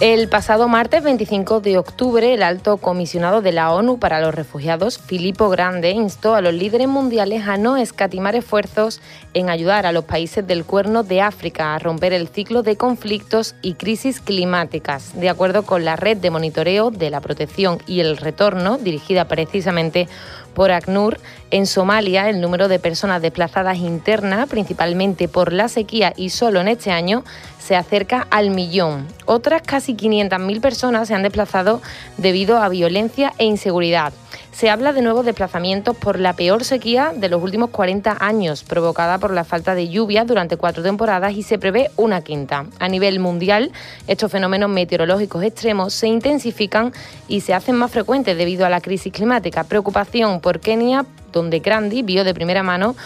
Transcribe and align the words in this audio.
El 0.00 0.30
pasado 0.30 0.66
martes 0.66 1.02
25 1.02 1.60
de 1.60 1.76
octubre, 1.76 2.32
el 2.32 2.42
alto 2.42 2.78
comisionado 2.78 3.42
de 3.42 3.52
la 3.52 3.70
ONU 3.70 3.98
para 3.98 4.18
los 4.22 4.34
Refugiados, 4.34 4.98
Filippo 4.98 5.50
Grande, 5.50 5.90
instó 5.90 6.34
a 6.34 6.40
los 6.40 6.54
líderes 6.54 6.88
mundiales 6.88 7.46
a 7.46 7.58
no 7.58 7.76
escatimar 7.76 8.34
esfuerzos 8.34 9.02
en 9.34 9.50
ayudar 9.50 9.84
a 9.84 9.92
los 9.92 10.06
países 10.06 10.46
del 10.46 10.64
cuerno 10.64 11.02
de 11.02 11.20
África 11.20 11.74
a 11.74 11.78
romper 11.78 12.14
el 12.14 12.28
ciclo 12.28 12.62
de 12.62 12.78
conflictos 12.78 13.54
y 13.60 13.74
crisis 13.74 14.22
climáticas, 14.22 15.20
de 15.20 15.28
acuerdo 15.28 15.64
con 15.64 15.84
la 15.84 15.96
red 15.96 16.16
de 16.16 16.30
monitoreo 16.30 16.90
de 16.90 17.10
la 17.10 17.20
protección 17.20 17.76
y 17.86 18.00
el 18.00 18.16
retorno, 18.16 18.78
dirigida 18.78 19.26
precisamente 19.26 20.08
por 20.54 20.72
ACNUR. 20.72 21.20
En 21.50 21.66
Somalia, 21.66 22.30
el 22.30 22.40
número 22.40 22.68
de 22.68 22.78
personas 22.78 23.20
desplazadas 23.20 23.76
internas, 23.76 24.48
principalmente 24.48 25.28
por 25.28 25.52
la 25.52 25.68
sequía 25.68 26.14
y 26.16 26.30
solo 26.30 26.60
en 26.60 26.68
este 26.68 26.90
año, 26.90 27.22
se 27.70 27.76
acerca 27.76 28.26
al 28.30 28.50
millón. 28.50 29.06
Otras 29.26 29.62
casi 29.62 29.94
500.000 29.94 30.60
personas 30.60 31.06
se 31.06 31.14
han 31.14 31.22
desplazado 31.22 31.80
debido 32.16 32.58
a 32.58 32.68
violencia 32.68 33.32
e 33.38 33.44
inseguridad. 33.44 34.12
Se 34.50 34.70
habla 34.70 34.92
de 34.92 35.02
nuevos 35.02 35.24
desplazamientos 35.24 35.96
por 35.96 36.18
la 36.18 36.32
peor 36.32 36.64
sequía 36.64 37.12
de 37.14 37.28
los 37.28 37.40
últimos 37.40 37.70
40 37.70 38.16
años, 38.18 38.64
provocada 38.64 39.18
por 39.18 39.32
la 39.32 39.44
falta 39.44 39.76
de 39.76 39.88
lluvia 39.88 40.24
durante 40.24 40.56
cuatro 40.56 40.82
temporadas 40.82 41.34
y 41.34 41.44
se 41.44 41.60
prevé 41.60 41.92
una 41.96 42.22
quinta. 42.22 42.66
A 42.80 42.88
nivel 42.88 43.20
mundial, 43.20 43.70
estos 44.08 44.32
fenómenos 44.32 44.68
meteorológicos 44.68 45.44
extremos 45.44 45.94
se 45.94 46.08
intensifican 46.08 46.92
y 47.28 47.42
se 47.42 47.54
hacen 47.54 47.76
más 47.76 47.92
frecuentes 47.92 48.36
debido 48.36 48.66
a 48.66 48.68
la 48.68 48.80
crisis 48.80 49.12
climática. 49.12 49.62
Preocupación 49.62 50.40
por 50.40 50.58
Kenia, 50.58 51.06
donde 51.30 51.60
Grandi 51.60 52.02
vio 52.02 52.24
de 52.24 52.34
primera 52.34 52.64
mano 52.64 52.96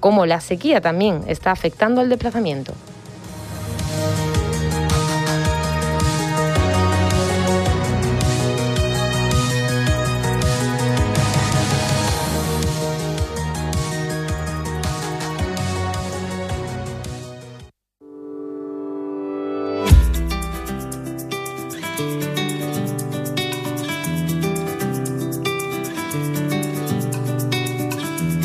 cómo 0.00 0.24
la 0.24 0.40
sequía 0.40 0.80
también 0.80 1.24
está 1.26 1.50
afectando 1.50 2.00
al 2.00 2.08
desplazamiento. 2.08 2.72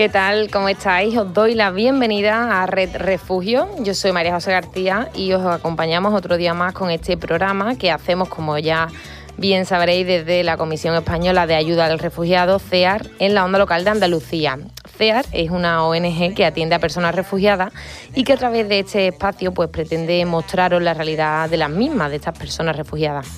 ¿Qué 0.00 0.08
tal? 0.08 0.50
¿Cómo 0.50 0.70
estáis? 0.70 1.14
Os 1.18 1.34
doy 1.34 1.54
la 1.54 1.70
bienvenida 1.70 2.62
a 2.62 2.64
Red 2.64 2.96
Refugio. 2.96 3.68
Yo 3.80 3.92
soy 3.92 4.12
María 4.12 4.32
José 4.32 4.50
García 4.50 5.10
y 5.14 5.34
os 5.34 5.44
acompañamos 5.44 6.14
otro 6.14 6.38
día 6.38 6.54
más 6.54 6.72
con 6.72 6.90
este 6.90 7.18
programa 7.18 7.76
que 7.76 7.90
hacemos, 7.90 8.30
como 8.30 8.56
ya 8.56 8.88
bien 9.36 9.66
sabréis, 9.66 10.06
desde 10.06 10.42
la 10.42 10.56
Comisión 10.56 10.94
Española 10.94 11.46
de 11.46 11.54
Ayuda 11.54 11.84
al 11.84 11.98
Refugiado, 11.98 12.58
CEAR, 12.58 13.10
en 13.18 13.34
la 13.34 13.44
onda 13.44 13.58
local 13.58 13.84
de 13.84 13.90
Andalucía. 13.90 14.58
CEAR 14.96 15.26
es 15.32 15.50
una 15.50 15.84
ONG 15.84 16.34
que 16.34 16.46
atiende 16.46 16.76
a 16.76 16.78
personas 16.78 17.14
refugiadas 17.14 17.70
y 18.14 18.24
que 18.24 18.32
a 18.32 18.36
través 18.38 18.70
de 18.70 18.78
este 18.78 19.08
espacio 19.08 19.52
pues, 19.52 19.68
pretende 19.68 20.24
mostraros 20.24 20.80
la 20.80 20.94
realidad 20.94 21.50
de 21.50 21.58
las 21.58 21.68
mismas, 21.68 22.08
de 22.08 22.16
estas 22.16 22.38
personas 22.38 22.74
refugiadas. 22.74 23.28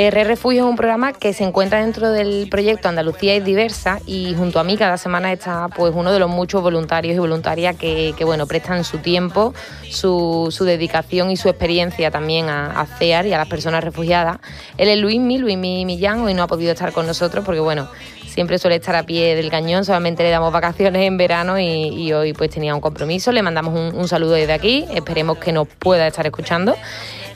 R 0.00 0.22
Refugio 0.22 0.62
es 0.62 0.70
un 0.70 0.76
programa 0.76 1.12
que 1.12 1.32
se 1.32 1.42
encuentra 1.42 1.80
dentro 1.80 2.12
del 2.12 2.46
proyecto 2.48 2.88
Andalucía 2.88 3.34
es 3.34 3.44
diversa 3.44 3.98
y 4.06 4.32
junto 4.36 4.60
a 4.60 4.64
mí 4.64 4.76
cada 4.76 4.96
semana 4.96 5.32
está 5.32 5.66
pues 5.74 5.92
uno 5.92 6.12
de 6.12 6.20
los 6.20 6.30
muchos 6.30 6.62
voluntarios 6.62 7.16
y 7.16 7.18
voluntarias 7.18 7.74
que, 7.74 8.14
bueno 8.20 8.46
prestan 8.46 8.84
su 8.84 8.98
tiempo, 8.98 9.54
su, 9.90 10.54
dedicación 10.60 11.32
y 11.32 11.36
su 11.36 11.48
experiencia 11.48 12.12
también 12.12 12.48
a, 12.48 12.86
CEAR 13.00 13.26
y 13.26 13.32
a 13.32 13.38
las 13.38 13.48
personas 13.48 13.82
refugiadas. 13.82 14.38
Él 14.76 14.88
es 14.88 14.98
Luismi, 14.98 15.38
Luismi 15.38 15.84
Millán, 15.84 16.20
hoy 16.20 16.32
no 16.32 16.44
ha 16.44 16.46
podido 16.46 16.70
estar 16.70 16.92
con 16.92 17.04
nosotros 17.04 17.44
porque 17.44 17.58
bueno, 17.58 17.88
siempre 18.24 18.60
suele 18.60 18.76
estar 18.76 18.94
a 18.94 19.02
pie 19.02 19.34
del 19.34 19.50
cañón, 19.50 19.84
solamente 19.84 20.22
le 20.22 20.30
damos 20.30 20.52
vacaciones 20.52 21.02
en 21.02 21.16
verano 21.16 21.58
y, 21.58 22.12
hoy 22.12 22.34
pues 22.34 22.50
tenía 22.50 22.72
un 22.72 22.80
compromiso. 22.80 23.32
Le 23.32 23.42
mandamos 23.42 23.74
un, 23.74 23.98
un 23.98 24.06
saludo 24.06 24.34
desde 24.34 24.52
aquí, 24.52 24.84
esperemos 24.94 25.38
que 25.38 25.50
nos 25.50 25.66
pueda 25.66 26.06
estar 26.06 26.24
escuchando 26.24 26.76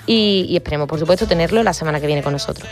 y, 0.07 0.55
esperemos, 0.57 0.89
por 0.89 0.99
supuesto, 0.99 1.27
tenerlo 1.27 1.63
la 1.63 1.73
semana 1.73 2.01
que 2.01 2.07
viene 2.07 2.23
con 2.23 2.33
nosotros. 2.33 2.69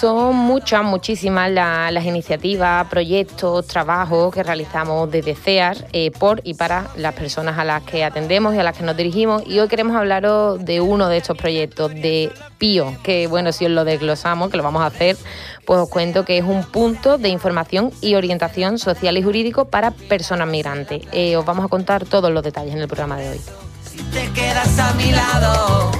Son 0.00 0.34
muchas, 0.34 0.82
muchísimas 0.82 1.50
las 1.50 2.04
iniciativas, 2.06 2.86
proyectos, 2.88 3.66
trabajos 3.66 4.32
que 4.32 4.42
realizamos 4.42 5.10
desde 5.10 5.34
CEAR 5.34 5.88
eh, 5.92 6.10
por 6.10 6.40
y 6.42 6.54
para 6.54 6.88
las 6.96 7.14
personas 7.14 7.58
a 7.58 7.64
las 7.64 7.82
que 7.82 8.02
atendemos 8.02 8.54
y 8.54 8.58
a 8.58 8.62
las 8.62 8.74
que 8.74 8.82
nos 8.82 8.96
dirigimos. 8.96 9.42
Y 9.46 9.58
hoy 9.58 9.68
queremos 9.68 9.94
hablaros 9.94 10.64
de 10.64 10.80
uno 10.80 11.10
de 11.10 11.18
estos 11.18 11.36
proyectos, 11.36 11.92
de 11.92 12.32
PIO, 12.56 12.96
que 13.02 13.26
bueno, 13.26 13.52
si 13.52 13.66
os 13.66 13.70
lo 13.72 13.84
desglosamos, 13.84 14.50
que 14.50 14.56
lo 14.56 14.62
vamos 14.62 14.80
a 14.80 14.86
hacer, 14.86 15.18
pues 15.66 15.78
os 15.78 15.90
cuento 15.90 16.24
que 16.24 16.38
es 16.38 16.44
un 16.44 16.64
punto 16.64 17.18
de 17.18 17.28
información 17.28 17.92
y 18.00 18.14
orientación 18.14 18.78
social 18.78 19.18
y 19.18 19.22
jurídico 19.22 19.66
para 19.66 19.90
personas 19.90 20.48
migrantes. 20.48 21.02
Eh, 21.12 21.36
os 21.36 21.44
vamos 21.44 21.66
a 21.66 21.68
contar 21.68 22.06
todos 22.06 22.32
los 22.32 22.42
detalles 22.42 22.74
en 22.74 22.80
el 22.80 22.88
programa 22.88 23.18
de 23.18 23.32
hoy. 23.32 23.40
Si 23.84 24.02
te 24.04 24.30
quedas 24.32 24.78
a 24.78 24.94
mi 24.94 25.12
lado, 25.12 25.90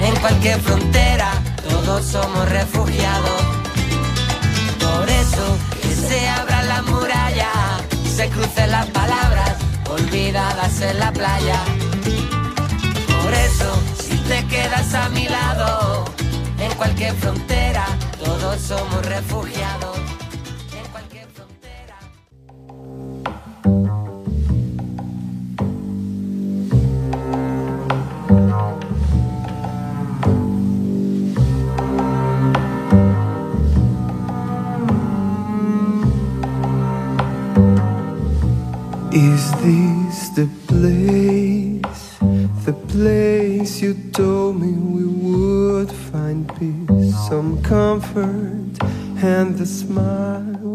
en 0.00 0.14
cualquier 0.20 0.60
frontera, 0.60 1.32
todos 1.68 2.04
somos 2.04 2.48
refugiados. 2.48 3.37
Que 5.28 5.94
se 5.94 6.28
abra 6.28 6.62
la 6.62 6.82
muralla, 6.82 7.50
se 8.16 8.28
crucen 8.30 8.70
las 8.70 8.86
palabras 8.86 9.56
olvidadas 9.90 10.80
en 10.80 10.98
la 10.98 11.12
playa. 11.12 11.60
Por 13.22 13.34
eso, 13.34 13.82
si 14.00 14.16
te 14.28 14.46
quedas 14.46 14.94
a 14.94 15.08
mi 15.10 15.28
lado, 15.28 16.04
en 16.58 16.72
cualquier 16.76 17.14
frontera, 17.16 17.84
todos 18.24 18.60
somos 18.60 19.04
refugiados. 19.04 20.07
Is 39.18 39.50
this 39.64 40.30
the 40.36 40.46
place, 40.68 42.18
the 42.64 42.72
place 42.86 43.82
you 43.82 43.94
told 44.12 44.60
me 44.60 44.70
we 44.70 45.06
would 45.06 45.90
find 45.90 46.46
peace, 46.54 47.16
some 47.28 47.60
comfort 47.62 48.78
and 49.20 49.58
the 49.58 49.66
smile? 49.66 50.72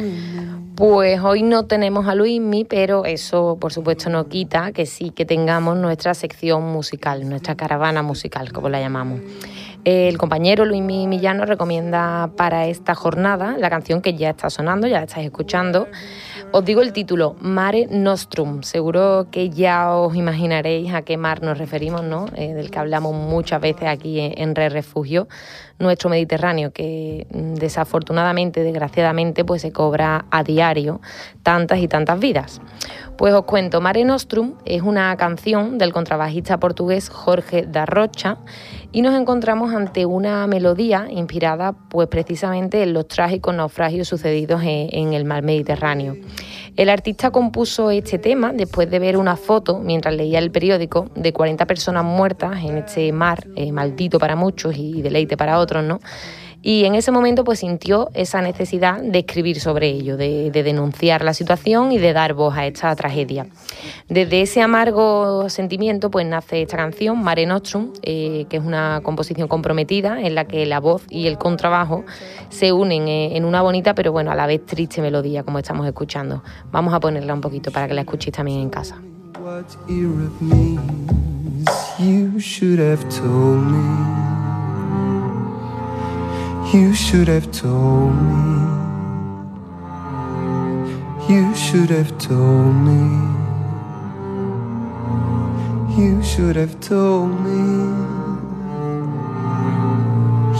Pues 0.75 1.21
hoy 1.21 1.41
no 1.43 1.67
tenemos 1.67 2.05
a 2.05 2.15
Luismi, 2.15 2.65
pero 2.65 3.05
eso 3.05 3.57
por 3.61 3.71
supuesto 3.71 4.09
no 4.09 4.27
quita 4.27 4.73
que 4.73 4.85
sí 4.87 5.11
que 5.11 5.23
tengamos 5.23 5.77
nuestra 5.77 6.13
sección 6.13 6.63
musical, 6.63 7.29
nuestra 7.29 7.55
caravana 7.55 8.01
musical, 8.01 8.51
como 8.51 8.67
la 8.67 8.81
llamamos. 8.81 9.21
El 9.85 10.17
compañero 10.17 10.65
Luismi 10.65 11.07
Millano 11.07 11.45
recomienda 11.45 12.31
para 12.35 12.67
esta 12.67 12.93
jornada 12.93 13.55
la 13.57 13.69
canción 13.69 14.01
que 14.01 14.15
ya 14.15 14.31
está 14.31 14.49
sonando, 14.49 14.87
ya 14.87 14.99
la 14.99 15.05
estáis 15.05 15.27
escuchando. 15.27 15.87
Os 16.55 16.63
digo 16.63 16.83
el 16.83 16.93
título, 16.93 17.35
Mare 17.39 17.87
Nostrum. 17.89 18.61
Seguro 18.61 19.25
que 19.31 19.49
ya 19.49 19.89
os 19.95 20.15
imaginaréis 20.15 20.93
a 20.93 21.01
qué 21.01 21.17
mar 21.17 21.41
nos 21.41 21.57
referimos, 21.57 22.03
¿no? 22.03 22.27
Eh, 22.35 22.53
del 22.53 22.69
que 22.69 22.77
hablamos 22.77 23.15
muchas 23.15 23.59
veces 23.59 23.87
aquí 23.87 24.19
en, 24.19 24.53
Re 24.53 24.69
Refugio, 24.69 25.27
nuestro 25.79 26.09
Mediterráneo, 26.09 26.71
que 26.71 27.27
mm, 27.31 27.55
desafortunadamente, 27.55 28.63
desgraciadamente, 28.63 29.43
pues 29.45 29.61
se 29.61 29.71
cobra 29.71 30.25
a 30.31 30.43
diario 30.43 31.01
tantas 31.43 31.79
y 31.79 31.87
tantas 31.87 32.19
vidas. 32.19 32.61
Pues 33.17 33.33
os 33.33 33.45
cuento, 33.45 33.79
Mare 33.79 34.03
Nostrum 34.05 34.55
es 34.65 34.81
una 34.81 35.15
canción 35.17 35.77
del 35.77 35.93
contrabajista 35.93 36.59
portugués 36.59 37.09
Jorge 37.09 37.63
da 37.67 37.85
Rocha 37.85 38.37
y 38.91 39.01
nos 39.01 39.19
encontramos 39.19 39.73
ante 39.73 40.05
una 40.05 40.47
melodía 40.47 41.07
inspirada 41.09 41.73
pues 41.89 42.07
precisamente 42.07 42.83
en 42.83 42.93
los 42.93 43.07
trágicos 43.07 43.53
naufragios 43.53 44.07
sucedidos 44.07 44.61
en, 44.63 45.13
el 45.13 45.25
mar 45.25 45.43
Mediterráneo. 45.43 46.15
El 46.75 46.89
artista 46.89 47.29
compuso 47.29 47.91
este 47.91 48.17
tema 48.17 48.51
después 48.51 48.89
de 48.89 48.97
ver 48.97 49.17
una 49.17 49.35
foto 49.35 49.77
mientras 49.77 50.15
leía 50.15 50.39
el 50.39 50.49
periódico 50.49 51.07
de 51.15 51.31
40 51.31 51.67
personas 51.67 52.03
muertas 52.03 52.63
en 52.63 52.79
este 52.79 53.11
mar, 53.11 53.45
eh, 53.55 53.71
maldito 53.71 54.17
para 54.17 54.35
muchos 54.35 54.75
y 54.75 55.03
deleite 55.03 55.37
para 55.37 55.59
otros, 55.59 55.83
¿no? 55.83 55.99
Y 56.65 56.85
en 56.85 56.95
ese 56.95 57.11
momento 57.11 57.43
pues 57.43 57.59
sintió 57.59 58.09
esa 58.13 58.41
necesidad 58.41 59.01
de 59.01 59.19
escribir 59.19 59.59
sobre 59.59 59.89
ello, 59.89 60.15
de, 60.15 60.49
denunciar 60.49 61.21
la 61.23 61.33
situación 61.33 61.91
y 61.91 61.97
de 61.97 62.13
dar 62.13 62.33
voz 62.33 62.55
a 62.55 62.65
esta 62.65 62.95
tragedia. 62.95 63.47
Desde 64.07 64.41
ese 64.41 64.61
amargo 64.61 65.49
sentimiento 65.49 66.09
pues 66.09 66.25
nace 66.25 66.61
esta 66.61 66.77
canción, 66.77 67.21
Mare 67.21 67.45
Nostrum, 67.45 67.91
eh, 68.01 68.45
que 68.49 68.57
es 68.57 68.63
una 68.63 69.01
composición 69.03 69.49
comprometida 69.49 70.21
en 70.21 70.35
la 70.35 70.45
que 70.45 70.65
la 70.65 70.79
voz 70.79 71.03
y 71.09 71.27
el 71.27 71.37
contrabajo 71.37 72.05
se 72.49 72.71
unen 72.71 73.09
eh, 73.09 73.35
en 73.35 73.43
una 73.43 73.61
bonita 73.61 73.93
pero 73.93 74.13
bueno 74.13 74.31
a 74.31 74.35
la 74.35 74.47
vez 74.47 74.65
triste 74.65 75.01
melodía 75.01 75.43
como 75.43 75.59
estamos 75.59 75.85
escuchando. 75.85 76.43
Vamos 76.71 76.93
a 76.93 77.01
ponerla 77.01 77.33
un 77.33 77.41
poquito 77.41 77.71
para 77.71 77.89
que 77.89 77.93
la 77.93 78.01
escuchéis 78.01 78.37
también 78.37 78.61
en 78.61 78.69
casa. 78.69 78.95
You 86.73 86.95
should 86.95 87.27
have 87.27 87.51
told 87.51 88.15
me. 88.15 88.55
You 91.29 91.53
should 91.53 91.91
have 91.91 92.17
told 92.17 92.73
me. 92.73 93.03
You 95.95 96.23
should 96.23 96.55
have 96.55 96.79
told 96.79 97.39
me. 97.41 97.61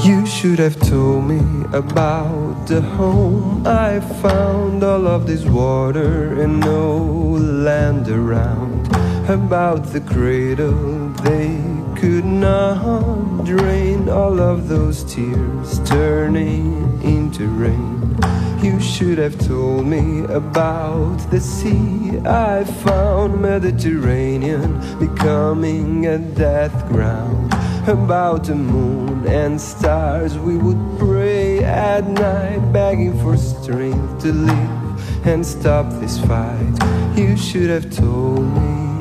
You 0.08 0.24
should 0.28 0.60
have 0.60 0.80
told 0.80 1.24
me 1.24 1.42
about 1.74 2.68
the 2.68 2.82
home 2.82 3.66
I 3.66 4.00
found. 4.22 4.84
All 4.84 5.08
of 5.08 5.26
this 5.26 5.44
water 5.46 6.40
and 6.40 6.60
no 6.60 6.96
land 6.96 8.08
around. 8.08 8.86
About 9.28 9.86
the 9.92 10.02
cradle 10.02 11.10
they 11.24 11.83
could 12.04 12.26
not 12.26 13.46
drain 13.46 14.10
all 14.10 14.38
of 14.38 14.68
those 14.68 15.06
tears 15.06 15.80
turning 15.86 17.02
into 17.02 17.48
rain. 17.48 18.18
You 18.62 18.78
should 18.82 19.18
have 19.18 19.40
told 19.40 19.86
me 19.86 20.26
about 20.26 21.16
the 21.32 21.40
sea 21.40 22.20
I 22.26 22.66
found 22.66 23.42
Mediterranean 23.42 24.82
becoming 25.00 26.08
a 26.08 26.18
death 26.18 26.76
ground. 26.90 27.54
About 27.88 28.44
the 28.44 28.56
moon 28.56 29.26
and 29.26 29.60
stars 29.60 30.38
we 30.38 30.58
would 30.58 31.00
pray 31.00 31.64
at 31.64 32.06
night, 32.06 32.60
begging 32.74 33.18
for 33.22 33.38
strength 33.38 34.24
to 34.24 34.34
live 34.34 35.26
and 35.26 35.46
stop 35.46 35.90
this 36.02 36.20
fight. 36.26 36.76
You 37.16 37.38
should 37.38 37.70
have 37.70 37.90
told 37.96 38.44
me. 38.44 38.93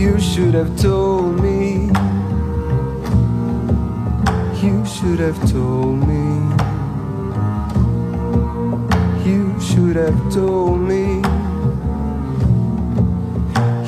You 0.00 0.18
should 0.18 0.54
have 0.54 0.80
told 0.80 1.42
me. 1.42 1.90
You 4.62 4.82
should 4.86 5.18
have 5.18 5.38
told 5.52 6.08
me. 6.08 6.24
You 9.28 9.60
should 9.60 9.96
have 9.96 10.32
told 10.32 10.80
me. 10.80 11.20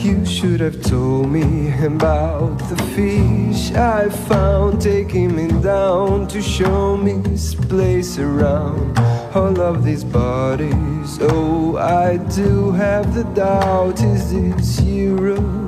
You 0.06 0.26
should 0.26 0.60
have 0.60 0.82
told 0.82 1.30
me 1.30 1.72
about 1.82 2.58
the 2.68 2.76
fish 2.94 3.72
I 3.72 4.10
found, 4.28 4.82
taking 4.82 5.34
me 5.34 5.48
down 5.62 6.28
to 6.28 6.42
show 6.42 6.94
me 6.98 7.22
this 7.22 7.54
place 7.54 8.18
around 8.18 8.98
all 9.34 9.58
of 9.62 9.82
these 9.82 10.04
bodies. 10.04 11.18
Oh, 11.22 11.78
I 11.78 12.18
do 12.18 12.72
have 12.72 13.14
the 13.14 13.24
doubt 13.32 14.02
is 14.02 14.30
this 14.30 14.78
Europe? 14.82 15.61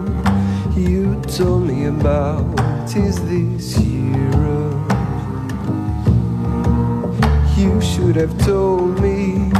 You 0.76 1.20
told 1.22 1.68
me 1.68 1.86
about 1.86 2.44
is 2.96 3.16
this 3.28 3.78
Europe? 3.78 4.92
You 7.56 7.80
should 7.80 8.16
have 8.16 8.36
told 8.44 9.00
me. 9.00 9.50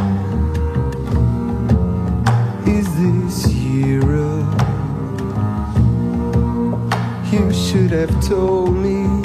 Is 2.67 2.89
this 2.99 3.53
Europe? 3.55 4.61
You 7.33 7.53
should 7.53 7.93
have 7.93 8.15
told 8.29 8.75
me. 8.77 9.23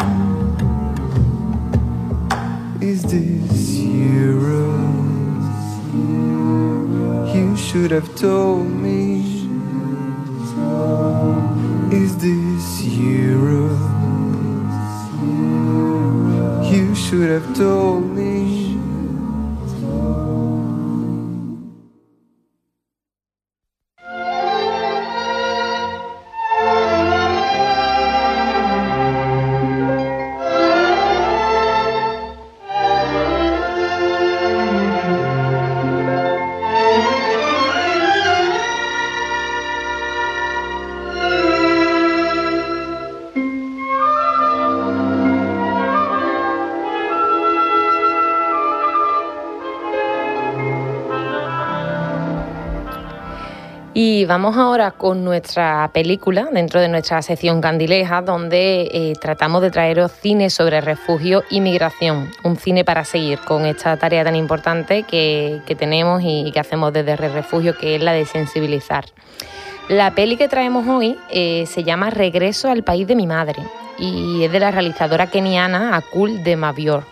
Is 2.82 3.02
this 3.04 3.78
Europe? 3.80 4.76
You 7.36 7.58
should 7.58 7.92
have 7.92 8.16
told 8.16 8.68
me. 8.68 9.19
Is 11.92 12.16
this 12.18 12.84
Europe? 12.84 13.80
You 16.72 16.94
should 16.94 17.30
have 17.30 17.56
told 17.56 18.16
me. 18.16 18.29
Vamos 54.30 54.58
ahora 54.58 54.92
con 54.92 55.26
nuestra 55.26 55.90
película 55.92 56.50
dentro 56.54 56.80
de 56.80 56.88
nuestra 56.88 57.20
sección 57.24 57.62
Candileja, 57.62 58.22
donde 58.22 58.82
eh, 58.94 59.14
tratamos 59.20 59.64
de 59.64 59.72
traeros 59.72 60.12
cine 60.12 60.52
sobre 60.52 60.82
refugio 60.82 61.44
y 61.50 61.62
migración, 61.62 62.30
un 62.44 62.56
cine 62.56 62.86
para 62.86 63.06
seguir 63.06 63.40
con 63.40 63.66
esta 63.66 63.98
tarea 63.98 64.24
tan 64.24 64.36
importante 64.36 65.02
que, 65.02 65.64
tenemos 65.80 66.22
y 66.24 66.52
que 66.52 66.60
hacemos 66.60 66.94
desde 66.94 67.16
Refugio, 67.16 67.76
que 67.76 67.96
es 67.96 68.04
la 68.04 68.14
de 68.14 68.26
sensibilizar. 68.26 69.06
La 69.88 70.14
peli 70.14 70.38
que 70.38 70.48
traemos 70.48 70.88
hoy 70.88 71.18
eh, 71.32 71.66
se 71.66 71.84
llama 71.84 72.12
Regreso 72.12 72.70
al 72.70 72.84
país 72.84 73.08
de 73.08 73.16
mi 73.16 73.26
madre 73.26 73.64
y 73.98 74.44
es 74.44 74.52
de 74.52 74.60
la 74.60 74.70
realizadora 74.70 75.26
keniana 75.26 75.96
Akul 75.96 76.44
de 76.44 76.56
Mabior. 76.56 77.04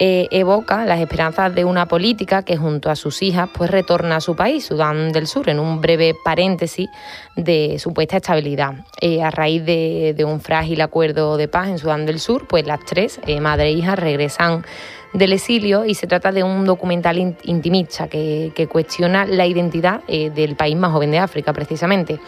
Eh, 0.00 0.28
evoca 0.30 0.84
las 0.86 1.00
esperanzas 1.00 1.52
de 1.52 1.64
una 1.64 1.86
política 1.86 2.44
que 2.44 2.56
junto 2.56 2.88
a 2.88 2.94
sus 2.94 3.20
hijas 3.20 3.50
pues 3.52 3.68
retorna 3.68 4.16
a 4.16 4.20
su 4.20 4.36
país, 4.36 4.64
Sudán 4.64 5.10
del 5.10 5.26
Sur, 5.26 5.48
en 5.48 5.58
un 5.58 5.80
breve 5.80 6.14
paréntesis 6.24 6.88
de 7.34 7.80
supuesta 7.80 8.18
estabilidad. 8.18 8.74
Eh, 9.00 9.22
a 9.22 9.30
raíz 9.30 9.64
de, 9.64 10.24
un 10.24 10.40
frágil 10.40 10.82
acuerdo 10.82 11.36
de 11.36 11.48
paz 11.48 11.68
en 11.68 11.78
Sudán 11.78 12.06
del 12.06 12.20
Sur, 12.20 12.46
pues 12.46 12.64
las 12.64 12.84
tres, 12.84 13.20
eh, 13.26 13.40
madre 13.40 13.70
e 13.70 13.72
hija, 13.72 13.96
regresan 13.96 14.64
del 15.12 15.32
exilio 15.32 15.84
y 15.84 15.94
se 15.94 16.06
trata 16.06 16.32
de 16.32 16.42
un 16.42 16.64
documental 16.64 17.18
intimista 17.18 18.08
que, 18.08 18.68
cuestiona 18.70 19.24
la 19.24 19.46
identidad 19.46 20.02
eh, 20.08 20.30
del 20.30 20.54
país 20.56 20.76
más 20.76 20.92
joven 20.92 21.10
de 21.10 21.18
África, 21.18 21.52
precisamente. 21.52 22.20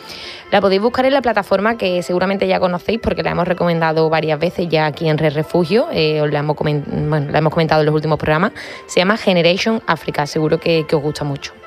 La 0.50 0.60
podéis 0.60 0.80
buscar 0.80 1.04
en 1.04 1.12
la 1.12 1.22
plataforma 1.22 1.76
que 1.76 2.02
seguramente 2.02 2.46
ya 2.46 2.58
conocéis 2.58 2.98
porque 3.00 3.22
la 3.22 3.32
hemos 3.32 3.46
recomendado 3.46 4.08
varias 4.08 4.38
veces 4.38 4.68
ya 4.68 4.86
aquí 4.86 5.08
en 5.08 5.18
Red 5.18 5.34
Refugio, 5.34 5.88
eh, 5.92 6.22
os 6.22 6.30
la 6.30 6.38
hemos, 6.38 6.56
la 6.60 7.38
hemos 7.38 7.52
comentado 7.52 7.82
en 7.82 7.86
los 7.86 7.94
últimos 7.94 8.18
programas. 8.18 8.52
Se 8.86 9.00
llama 9.00 9.16
Generation 9.16 9.82
Africa, 9.86 10.26
seguro 10.26 10.58
que 10.58 10.86
os 10.90 11.02
gusta 11.02 11.24
mucho. 11.24 11.59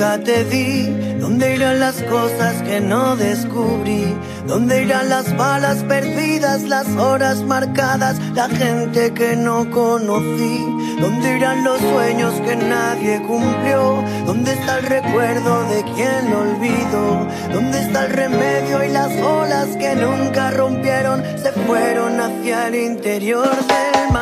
Nunca 0.00 0.18
te 0.24 0.44
di? 0.44 1.18
¿Dónde 1.20 1.56
irán 1.56 1.78
las 1.78 2.02
cosas 2.04 2.62
que 2.62 2.80
no 2.80 3.16
descubrí? 3.16 4.16
¿Dónde 4.46 4.84
irán 4.84 5.10
las 5.10 5.36
balas 5.36 5.84
perdidas, 5.84 6.62
las 6.62 6.88
horas 6.96 7.42
marcadas, 7.42 8.16
la 8.34 8.48
gente 8.48 9.12
que 9.12 9.36
no 9.36 9.70
conocí? 9.70 10.64
¿Dónde 10.98 11.36
irán 11.36 11.64
los 11.64 11.80
sueños 11.80 12.32
que 12.46 12.56
nadie 12.56 13.20
cumplió? 13.26 14.02
¿Dónde 14.24 14.52
está 14.52 14.78
el 14.78 14.86
recuerdo 14.86 15.64
de 15.68 15.84
quien 15.94 16.30
lo 16.30 16.40
olvidó? 16.40 17.26
¿Dónde 17.52 17.80
está 17.82 18.06
el 18.06 18.12
remedio 18.12 18.82
y 18.82 18.88
las 18.88 19.12
olas 19.20 19.68
que 19.76 19.96
nunca 19.96 20.50
rompieron? 20.50 21.22
Se 21.42 21.52
fueron 21.52 22.18
hacia 22.18 22.68
el 22.68 22.74
interior 22.74 23.50
del 23.50 24.12
mar. 24.12 24.19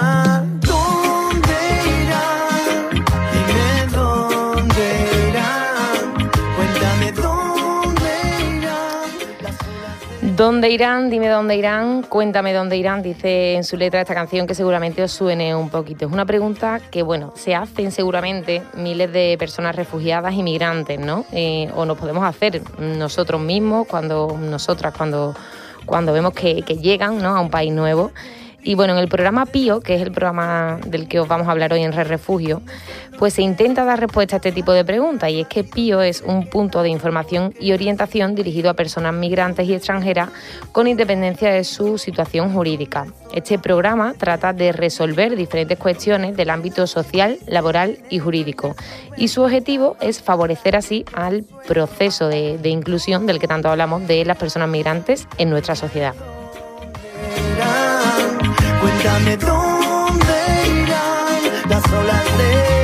¿Dónde 10.38 10.70
irán? 10.70 11.10
Dime 11.10 11.28
dónde 11.28 11.56
irán, 11.56 12.02
cuéntame 12.02 12.52
dónde 12.52 12.76
irán, 12.76 13.02
dice 13.02 13.56
en 13.56 13.64
su 13.64 13.76
letra 13.76 14.02
esta 14.02 14.14
canción 14.14 14.46
que 14.46 14.54
seguramente 14.54 15.02
os 15.02 15.10
suene 15.10 15.52
un 15.56 15.68
poquito. 15.68 16.06
Es 16.06 16.12
una 16.12 16.26
pregunta 16.26 16.80
que, 16.92 17.02
bueno, 17.02 17.32
se 17.34 17.56
hacen 17.56 17.90
seguramente 17.90 18.62
miles 18.74 19.12
de 19.12 19.34
personas 19.36 19.74
refugiadas 19.74 20.32
y 20.34 20.44
migrantes, 20.44 21.00
¿no? 21.00 21.24
Eh, 21.32 21.68
o 21.74 21.84
nos 21.84 21.98
podemos 21.98 22.24
hacer 22.24 22.62
nosotros 22.78 23.40
mismos, 23.40 23.88
cuando 23.88 24.38
nosotras, 24.40 24.94
cuando, 24.96 25.34
cuando 25.84 26.12
vemos 26.12 26.34
que, 26.34 26.62
que 26.62 26.76
llegan 26.76 27.18
¿no? 27.18 27.36
a 27.36 27.40
un 27.40 27.50
país 27.50 27.72
nuevo. 27.72 28.12
Y 28.68 28.74
bueno, 28.74 28.92
en 28.92 28.98
el 28.98 29.08
programa 29.08 29.46
PIO, 29.46 29.80
que 29.80 29.94
es 29.94 30.02
el 30.02 30.12
programa 30.12 30.78
del 30.86 31.08
que 31.08 31.18
os 31.20 31.26
vamos 31.26 31.48
a 31.48 31.52
hablar 31.52 31.72
hoy 31.72 31.84
en 31.84 31.92
Red 31.94 32.06
Refugio, 32.06 32.60
pues 33.18 33.32
se 33.32 33.40
intenta 33.40 33.82
dar 33.86 33.98
respuesta 33.98 34.36
a 34.36 34.40
este 34.40 34.52
tipo 34.52 34.72
de 34.72 34.84
preguntas. 34.84 35.30
Y 35.30 35.40
es 35.40 35.48
que 35.48 35.64
PIO 35.64 36.02
es 36.02 36.20
un 36.20 36.50
punto 36.50 36.82
de 36.82 36.90
información 36.90 37.54
y 37.58 37.72
orientación 37.72 38.34
dirigido 38.34 38.68
a 38.68 38.74
personas 38.74 39.14
migrantes 39.14 39.66
y 39.66 39.72
extranjeras 39.72 40.28
con 40.70 40.86
independencia 40.86 41.50
de 41.50 41.64
su 41.64 41.96
situación 41.96 42.52
jurídica. 42.52 43.06
Este 43.32 43.58
programa 43.58 44.12
trata 44.12 44.52
de 44.52 44.72
resolver 44.72 45.34
diferentes 45.34 45.78
cuestiones 45.78 46.36
del 46.36 46.50
ámbito 46.50 46.86
social, 46.86 47.38
laboral 47.46 47.96
y 48.10 48.18
jurídico. 48.18 48.76
Y 49.16 49.28
su 49.28 49.44
objetivo 49.44 49.96
es 50.02 50.20
favorecer 50.20 50.76
así 50.76 51.06
al 51.14 51.42
proceso 51.66 52.28
de 52.28 52.68
inclusión 52.68 53.26
del 53.26 53.38
que 53.38 53.48
tanto 53.48 53.70
hablamos 53.70 54.06
de 54.06 54.26
las 54.26 54.36
personas 54.36 54.68
migrantes 54.68 55.26
en 55.38 55.48
nuestra 55.48 55.74
sociedad. 55.74 56.14
Cuéntame 59.00 59.36
dónde 59.36 60.66
irán 60.82 61.68
las 61.68 61.92
olas 61.92 62.38
del 62.38 62.77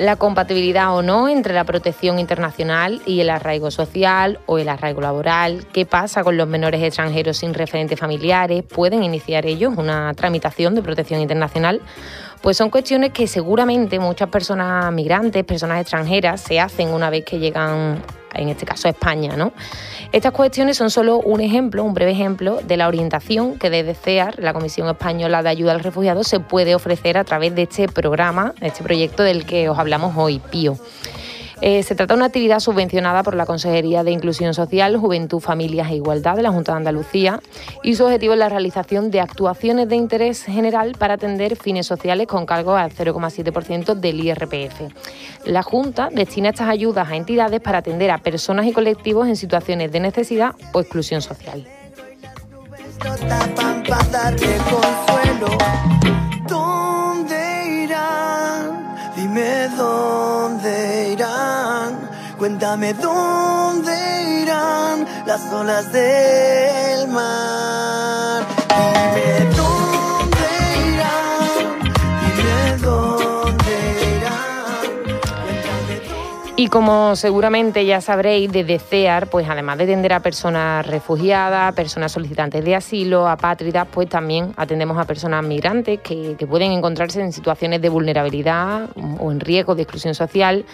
La 0.00 0.16
compatibilidad 0.16 0.96
o 0.96 1.02
no 1.02 1.28
entre 1.28 1.52
la 1.52 1.64
protección 1.64 2.18
internacional 2.18 3.02
y 3.04 3.20
el 3.20 3.28
arraigo 3.28 3.70
social 3.70 4.38
o 4.46 4.56
el 4.56 4.70
arraigo 4.70 5.02
laboral. 5.02 5.66
¿Qué 5.74 5.84
pasa 5.84 6.24
con 6.24 6.38
los 6.38 6.48
menores 6.48 6.82
extranjeros 6.82 7.36
sin 7.36 7.52
referentes 7.52 8.00
familiares? 8.00 8.62
¿Pueden 8.62 9.02
iniciar 9.02 9.44
ellos 9.44 9.74
una 9.76 10.14
tramitación 10.14 10.74
de 10.74 10.80
protección 10.80 11.20
internacional? 11.20 11.82
Pues 12.40 12.56
son 12.56 12.70
cuestiones 12.70 13.12
que 13.12 13.26
seguramente 13.26 13.98
muchas 13.98 14.30
personas 14.30 14.90
migrantes, 14.90 15.44
personas 15.44 15.82
extranjeras, 15.82 16.40
se 16.40 16.58
hacen 16.58 16.88
una 16.88 17.10
vez 17.10 17.26
que 17.26 17.38
llegan, 17.38 18.02
en 18.34 18.48
este 18.48 18.66
caso, 18.66 18.88
España. 18.88 19.36
¿no? 19.36 19.52
Estas 20.12 20.32
cuestiones 20.32 20.76
son 20.76 20.90
solo 20.90 21.18
un 21.18 21.40
ejemplo, 21.40 21.84
un 21.84 21.94
breve 21.94 22.12
ejemplo 22.12 22.60
de 22.62 22.76
la 22.76 22.88
orientación 22.88 23.58
que 23.58 23.70
desde 23.70 23.94
CEAR, 23.94 24.38
la 24.38 24.52
Comisión 24.52 24.88
Española 24.88 25.42
de 25.42 25.48
Ayuda 25.48 25.72
al 25.72 25.80
Refugiado, 25.80 26.24
se 26.24 26.40
puede 26.40 26.74
ofrecer 26.74 27.18
a 27.18 27.24
través 27.24 27.54
de 27.54 27.62
este 27.62 27.88
programa, 27.88 28.54
este 28.60 28.82
proyecto 28.82 29.22
del 29.22 29.44
que 29.46 29.68
os 29.68 29.78
hablamos 29.78 30.14
hoy, 30.16 30.40
PIO. 30.50 30.76
Eh, 31.62 31.82
se 31.82 31.94
trata 31.94 32.14
de 32.14 32.18
una 32.18 32.26
actividad 32.26 32.60
subvencionada 32.60 33.22
por 33.22 33.34
la 33.34 33.44
Consejería 33.44 34.02
de 34.02 34.10
Inclusión 34.10 34.54
Social, 34.54 34.96
Juventud, 34.96 35.40
Familias 35.40 35.90
e 35.90 35.96
Igualdad 35.96 36.36
de 36.36 36.42
la 36.42 36.50
Junta 36.50 36.72
de 36.72 36.78
Andalucía 36.78 37.40
y 37.82 37.94
su 37.94 38.04
objetivo 38.04 38.32
es 38.32 38.38
la 38.38 38.48
realización 38.48 39.10
de 39.10 39.20
actuaciones 39.20 39.88
de 39.88 39.96
interés 39.96 40.44
general 40.44 40.96
para 40.98 41.14
atender 41.14 41.56
fines 41.56 41.86
sociales 41.86 42.26
con 42.26 42.46
cargo 42.46 42.76
al 42.76 42.92
0,7% 42.92 43.94
del 43.94 44.24
IRPF. 44.24 44.80
La 45.44 45.62
Junta 45.62 46.08
destina 46.10 46.48
estas 46.48 46.68
ayudas 46.68 47.10
a 47.10 47.16
entidades 47.16 47.60
para 47.60 47.78
atender 47.78 48.10
a 48.10 48.18
personas 48.18 48.66
y 48.66 48.72
colectivos 48.72 49.28
en 49.28 49.36
situaciones 49.36 49.92
de 49.92 50.00
necesidad 50.00 50.54
o 50.72 50.80
exclusión 50.80 51.20
social. 51.20 51.66
Dime 59.32 59.68
dónde 59.76 61.10
irán, 61.12 62.00
cuéntame 62.36 62.94
dónde 62.94 64.42
irán 64.42 65.06
las 65.24 65.40
olas 65.52 65.92
del 65.92 67.06
mar. 67.06 68.44
Y 76.60 76.68
como 76.68 77.16
seguramente 77.16 77.86
ya 77.86 78.02
sabréis, 78.02 78.52
desde 78.52 78.78
CEAR, 78.78 79.28
pues 79.30 79.48
además 79.48 79.78
de 79.78 79.84
atender 79.84 80.12
a 80.12 80.20
personas 80.20 80.86
refugiadas, 80.86 81.72
personas 81.74 82.12
solicitantes 82.12 82.62
de 82.62 82.76
asilo, 82.76 83.26
apátridas, 83.28 83.88
pues 83.90 84.10
también 84.10 84.52
atendemos 84.58 84.98
a 84.98 85.06
personas 85.06 85.42
migrantes 85.42 86.00
que, 86.00 86.36
que 86.38 86.46
pueden 86.46 86.72
encontrarse 86.72 87.22
en 87.22 87.32
situaciones 87.32 87.80
de 87.80 87.88
vulnerabilidad 87.88 88.90
o 89.20 89.32
en 89.32 89.40
riesgo 89.40 89.74
de 89.74 89.84
exclusión 89.84 90.14
social 90.14 90.66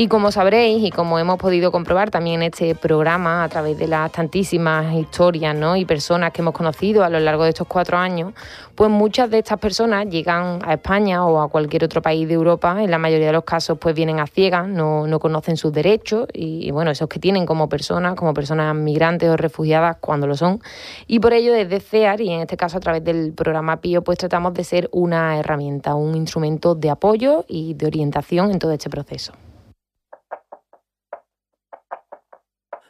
y 0.00 0.08
como 0.08 0.32
sabréis 0.32 0.82
y 0.82 0.90
como 0.90 1.18
hemos 1.18 1.36
podido 1.36 1.70
comprobar 1.70 2.10
también 2.10 2.36
en 2.36 2.48
este 2.48 2.74
programa 2.74 3.44
a 3.44 3.50
través 3.50 3.76
de 3.76 3.86
las 3.86 4.10
tantísimas 4.10 4.94
historias 4.94 5.54
y 5.76 5.84
personas 5.84 6.32
que 6.32 6.40
hemos 6.40 6.54
conocido 6.54 7.04
a 7.04 7.10
lo 7.10 7.20
largo 7.20 7.44
de 7.44 7.50
estos 7.50 7.66
cuatro 7.66 7.98
años, 7.98 8.32
pues 8.74 8.88
muchas 8.88 9.28
de 9.28 9.40
estas 9.40 9.58
personas 9.58 10.06
llegan 10.08 10.60
a 10.64 10.72
España 10.72 11.26
o 11.26 11.42
a 11.42 11.50
cualquier 11.50 11.84
otro 11.84 12.00
país 12.00 12.26
de 12.26 12.32
Europa, 12.32 12.82
en 12.82 12.90
la 12.90 12.96
mayoría 12.96 13.26
de 13.26 13.34
los 13.34 13.44
casos 13.44 13.76
pues 13.76 13.94
vienen 13.94 14.20
a 14.20 14.26
ciegas, 14.26 14.66
no 14.66 15.20
conocen 15.20 15.58
sus 15.58 15.70
derechos 15.70 16.28
y, 16.32 16.70
bueno, 16.70 16.90
esos 16.90 17.06
que 17.06 17.18
tienen 17.18 17.44
como 17.44 17.68
personas, 17.68 18.14
como 18.14 18.32
personas 18.32 18.74
migrantes 18.74 19.28
o 19.28 19.36
refugiadas 19.36 19.98
cuando 20.00 20.26
lo 20.26 20.34
son. 20.34 20.62
Y 21.08 21.20
por 21.20 21.34
ello 21.34 21.52
desde 21.52 21.78
CEAR 21.78 22.22
y 22.22 22.30
en 22.30 22.40
este 22.40 22.56
caso 22.56 22.78
a 22.78 22.80
través 22.80 23.04
del 23.04 23.34
programa 23.34 23.82
PIO 23.82 24.02
pues 24.02 24.16
tratamos 24.16 24.54
de 24.54 24.64
ser 24.64 24.88
una 24.92 25.38
herramienta, 25.38 25.94
un 25.94 26.14
instrumento 26.14 26.74
de 26.74 26.88
apoyo 26.88 27.44
y 27.46 27.74
de 27.74 27.84
orientación 27.84 28.50
en 28.50 28.58
todo 28.58 28.72
este 28.72 28.88
proceso. 28.88 29.34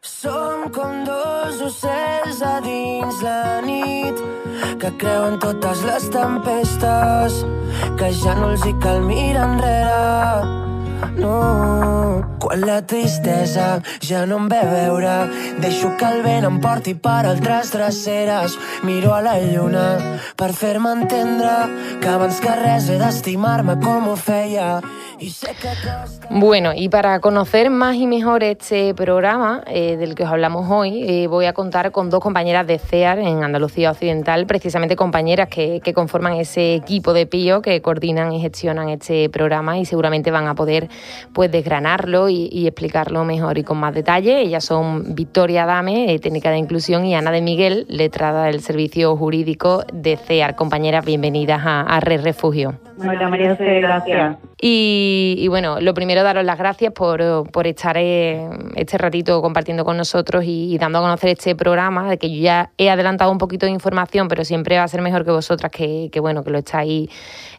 Som 0.03 0.71
com 0.73 1.05
dos 1.05 1.61
ocells 1.61 2.39
a 2.41 2.55
dins 2.65 3.19
la 3.21 3.61
nit 3.61 4.23
que 4.81 4.91
creuen 5.03 5.37
totes 5.45 5.83
les 5.85 6.09
tempestes 6.15 7.37
que 8.01 8.09
ja 8.23 8.33
no 8.41 8.49
els 8.55 8.65
hi 8.65 8.73
cal 8.81 9.05
mirar 9.05 9.45
enrere 9.51 10.70
no 11.17 12.01
Quan 12.41 12.63
la 12.65 12.81
tristesa 12.87 13.83
ja 14.01 14.25
no 14.27 14.39
em 14.41 14.47
ve 14.49 14.61
veure, 14.65 15.13
deixo 15.61 15.91
que 16.01 16.09
el 16.09 16.23
vent 16.25 16.47
em 16.49 16.57
porti 16.65 16.95
per 16.97 17.27
altres 17.29 17.71
dreceres. 17.75 18.57
Miro 18.89 19.13
a 19.13 19.21
la 19.23 19.37
lluna 19.45 19.85
per 20.41 20.51
fer-me 20.57 20.95
entendre 20.97 21.53
que 22.01 22.09
abans 22.09 22.41
que 22.41 22.57
res 22.63 22.89
he 22.89 22.97
d'estimar-me 22.99 23.77
com 23.85 24.09
ho 24.09 24.17
feia. 24.17 24.81
Bueno, 26.31 26.73
y 26.75 26.89
para 26.89 27.21
conocer 27.21 27.69
más 27.69 27.97
y 27.97 28.07
mejor 28.07 28.43
este 28.43 28.95
programa 28.95 29.63
eh, 29.67 29.97
del 29.99 30.15
que 30.15 30.23
os 30.23 30.31
hablamos 30.31 30.71
hoy, 30.71 31.03
eh, 31.03 31.27
voy 31.27 31.45
a 31.45 31.53
contar 31.53 31.93
con 31.93 32.09
dos 32.09 32.21
compañeras 32.21 32.67
de 32.67 32.79
CEAR 32.79 33.19
en 33.19 33.45
Andalucía 33.45 33.91
Occidental, 33.91 34.47
precisamente 34.47 34.97
compañeras 34.97 35.49
que, 35.49 35.83
conforman 35.95 36.35
ese 36.35 36.75
equipo 36.75 37.13
de 37.13 37.27
PIO 37.27 37.61
que 37.61 37.83
coordinan 37.83 38.33
y 38.33 38.41
gestionan 38.41 38.89
este 38.89 39.29
programa 39.29 39.77
y 39.77 39.85
seguramente 39.85 40.31
van 40.31 40.47
a 40.47 40.55
poder 40.55 40.89
pues 41.33 41.51
desgranarlo 41.51 42.29
y, 42.29 42.67
explicarlo 42.67 43.25
mejor 43.25 43.59
y 43.59 43.65
con 43.65 43.79
más 43.79 43.95
detalle. 43.95 44.41
Ellas 44.41 44.65
son 44.65 45.15
Victoria 45.15 45.67
Dame, 45.67 46.13
eh, 46.13 46.19
técnica 46.19 46.51
de 46.51 46.59
inclusión, 46.59 47.05
y 47.05 47.15
Ana 47.15 47.31
de 47.31 47.43
Miguel, 47.43 47.87
letrada 47.89 48.45
del 48.45 48.61
Servicio 48.61 49.17
Jurídico 49.17 49.85
de 49.93 50.17
CEAR. 50.17 50.57
Compañeras, 50.57 51.05
bienvenidas 51.05 51.63
a, 51.65 51.83
a 51.83 52.01
Red 52.01 52.23
Refugio. 52.23 52.75
Hola 52.99 53.29
María 53.29 53.51
José, 53.51 53.81
gracias. 53.81 54.37
Y, 54.63 55.47
bueno, 55.49 55.81
lo 55.81 55.95
primero 55.95 56.23
daros 56.23 56.45
las 56.45 56.59
gracias 56.59 56.93
por, 56.93 57.51
por 57.51 57.67
estar 57.67 57.97
eh, 57.97 58.47
este 58.77 58.99
ratito 58.99 59.41
compartiendo 59.41 59.87
con 59.87 59.97
nosotros 59.97 60.45
y, 60.47 60.77
dando 60.77 60.99
a 60.99 61.03
conocer 61.03 61.31
este 61.31 61.57
programa, 61.57 62.11
de 62.11 62.19
que 62.19 62.31
yo 62.31 62.43
ya 62.43 62.71
he 62.77 62.91
adelantado 62.91 63.33
un 63.33 63.39
poquito 63.39 63.65
de 63.65 63.73
información, 63.73 64.29
pero 64.29 64.45
siempre 64.45 64.77
va 64.77 64.85
a 64.85 64.89
ser 64.89 65.01
mejor 65.01 65.25
que 65.25 65.31
vosotras 65.31 65.73
que, 65.73 66.11
que 66.13 66.21
bueno, 66.21 66.45
que 66.45 66.51
lo 66.51 66.59
estáis 66.59 67.09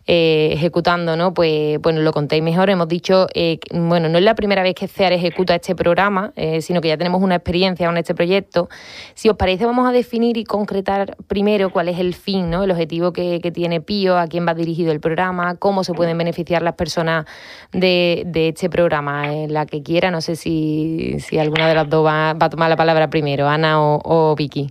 eh, 0.05 0.49
ejecutando, 0.53 1.15
¿no? 1.15 1.33
Pues 1.33 1.79
bueno, 1.79 2.01
lo 2.01 2.11
contéis 2.11 2.43
mejor. 2.43 2.69
Hemos 2.69 2.87
dicho, 2.87 3.20
eh, 3.33 3.59
bueno, 3.71 4.09
no 4.09 4.17
es 4.17 4.23
la 4.23 4.35
primera 4.35 4.63
vez 4.63 4.75
que 4.75 4.87
CEAR 4.87 5.13
ejecuta 5.13 5.55
este 5.55 5.75
programa, 5.75 6.33
sino 6.61 6.81
que 6.81 6.87
ya 6.87 6.97
tenemos 6.97 7.21
una 7.21 7.35
experiencia 7.35 7.87
con 7.87 7.97
este 7.97 8.15
proyecto. 8.15 8.69
Si 9.13 9.29
os 9.29 9.37
parece, 9.37 9.65
vamos 9.65 9.87
a 9.87 9.91
definir 9.91 10.37
y 10.37 10.43
concretar 10.43 11.15
primero 11.27 11.71
cuál 11.71 11.89
es 11.89 11.99
el 11.99 12.13
fin, 12.13 12.49
¿no? 12.49 12.63
El 12.63 12.71
objetivo 12.71 13.11
que, 13.13 13.39
tiene 13.53 13.81
Pío, 13.81 14.17
a 14.17 14.27
quién 14.27 14.47
va 14.47 14.53
dirigido 14.53 14.91
el 14.91 14.99
programa, 14.99 15.55
cómo 15.55 15.83
se 15.83 15.93
pueden 15.93 16.17
beneficiar 16.17 16.61
las 16.61 16.73
personas 16.73 17.25
de, 17.71 18.23
este 18.33 18.69
programa, 18.69 19.33
en 19.33 19.53
la 19.53 19.65
que 19.65 19.83
quiera. 19.83 20.11
No 20.11 20.21
sé 20.21 20.35
si, 20.35 21.17
alguna 21.39 21.67
de 21.67 21.75
las 21.75 21.89
dos 21.89 22.05
va, 22.05 22.31
a 22.31 22.49
tomar 22.49 22.69
la 22.69 22.77
palabra 22.77 23.09
primero, 23.09 23.47
Ana 23.47 23.77
o, 23.81 24.35
Vicky. 24.35 24.69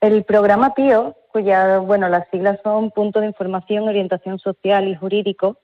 El 0.00 0.24
programa 0.24 0.74
PIO, 0.74 1.14
cuya, 1.32 1.78
bueno, 1.78 2.08
las 2.08 2.28
siglas 2.30 2.60
son 2.62 2.90
Punto 2.90 3.20
de 3.20 3.26
Información, 3.26 3.88
Orientación 3.88 4.38
Social 4.38 4.86
y 4.88 4.94
Jurídico, 4.94 5.56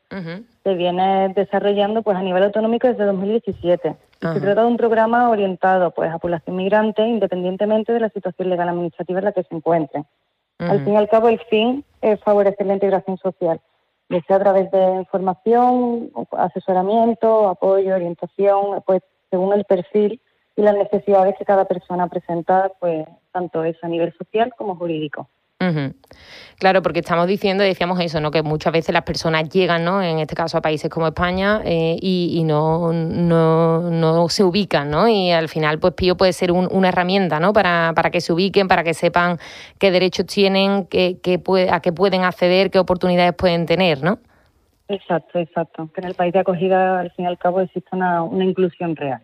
se 0.65 0.75
viene 0.75 1.29
desarrollando 1.35 2.03
pues 2.03 2.17
a 2.17 2.23
nivel 2.23 2.43
autonómico 2.43 2.89
desde 2.89 3.05
2017. 3.05 3.97
Se 4.21 4.41
trata 4.41 4.63
de 4.63 4.67
un 4.67 4.77
programa 4.77 5.31
orientado 5.31 5.93
pues 5.93 6.11
a 6.11 6.19
población 6.19 6.57
migrante 6.57 7.03
independientemente 7.03 7.93
de 7.93 8.01
la 8.01 8.09
situación 8.09 8.51
legal 8.51 8.69
administrativa 8.69 9.21
en 9.21 9.25
la 9.27 9.33
que 9.33 9.45
se 9.45 9.55
encuentre. 9.55 10.05
Al 10.59 10.85
fin 10.85 10.95
y 10.95 10.97
al 10.97 11.09
cabo, 11.09 11.29
el 11.29 11.39
fin 11.51 11.85
es 12.03 12.19
favorecer 12.21 12.67
la 12.67 12.75
integración 12.75 13.17
social 13.19 13.61
ya 14.09 14.23
sea 14.23 14.37
a 14.37 14.41
través 14.41 14.71
de 14.71 14.95
información, 14.97 16.11
asesoramiento, 16.33 17.49
apoyo, 17.49 17.95
orientación, 17.95 18.83
pues 18.87 19.03
según 19.31 19.53
el 19.53 19.65
perfil 19.65 20.21
y 20.57 20.63
las 20.63 20.75
necesidades 20.75 21.37
que 21.39 21.45
cada 21.45 21.67
persona 21.67 22.09
presenta, 22.09 22.73
pues 22.81 23.07
tanto 23.33 23.65
es 23.65 23.77
a 23.83 23.89
nivel 23.89 24.13
social 24.17 24.53
como 24.57 24.77
jurídico. 24.77 25.29
Claro, 26.59 26.83
porque 26.83 27.01
estamos 27.01 27.27
diciendo, 27.27 27.65
decíamos 27.65 28.01
eso, 28.01 28.21
¿no? 28.21 28.31
que 28.31 28.43
muchas 28.43 28.73
veces 28.73 28.93
las 28.93 29.03
personas 29.03 29.49
llegan, 29.49 29.85
¿no? 29.85 30.03
en 30.03 30.19
este 30.19 30.35
caso 30.35 30.59
a 30.59 30.61
países 30.61 30.91
como 30.91 31.07
España, 31.07 31.61
eh, 31.65 31.97
y, 32.01 32.43
no, 32.45 32.93
no, 32.93 34.29
se 34.29 34.45
ubican, 34.45 34.91
¿no? 34.91 35.09
y 35.09 35.31
al 35.31 35.49
final 35.49 35.79
pues 35.79 35.95
Pío 35.95 36.17
puede 36.17 36.33
ser 36.33 36.53
una 36.53 36.89
herramienta 36.89 37.41
¿no? 37.41 37.53
para, 37.53 37.93
para 37.95 38.11
que 38.11 38.21
se 38.21 38.33
ubiquen, 38.33 38.69
para 38.69 38.83
que 38.85 38.95
sepan 38.95 39.39
qué 39.79 39.91
derechos 39.91 40.27
tienen, 40.27 40.87
qué, 40.87 41.19
qué 41.23 41.39
puede, 41.39 41.71
a 41.71 41.81
qué 41.81 41.93
pueden 41.93 42.23
acceder, 42.23 42.71
qué 42.71 42.79
oportunidades 42.79 43.35
pueden 43.35 43.67
tener, 43.67 44.03
¿no? 44.03 44.19
Exacto, 44.89 45.39
exacto. 45.39 45.91
Que 45.95 46.01
en 46.01 46.07
el 46.07 46.15
país 46.15 46.33
de 46.33 46.39
acogida, 46.39 47.01
al 47.01 47.11
fin 47.13 47.27
y 47.27 47.29
al 47.29 47.37
cabo, 47.37 47.61
existe 47.61 47.91
una 47.93 48.25
inclusión 48.43 48.97
real. 48.97 49.21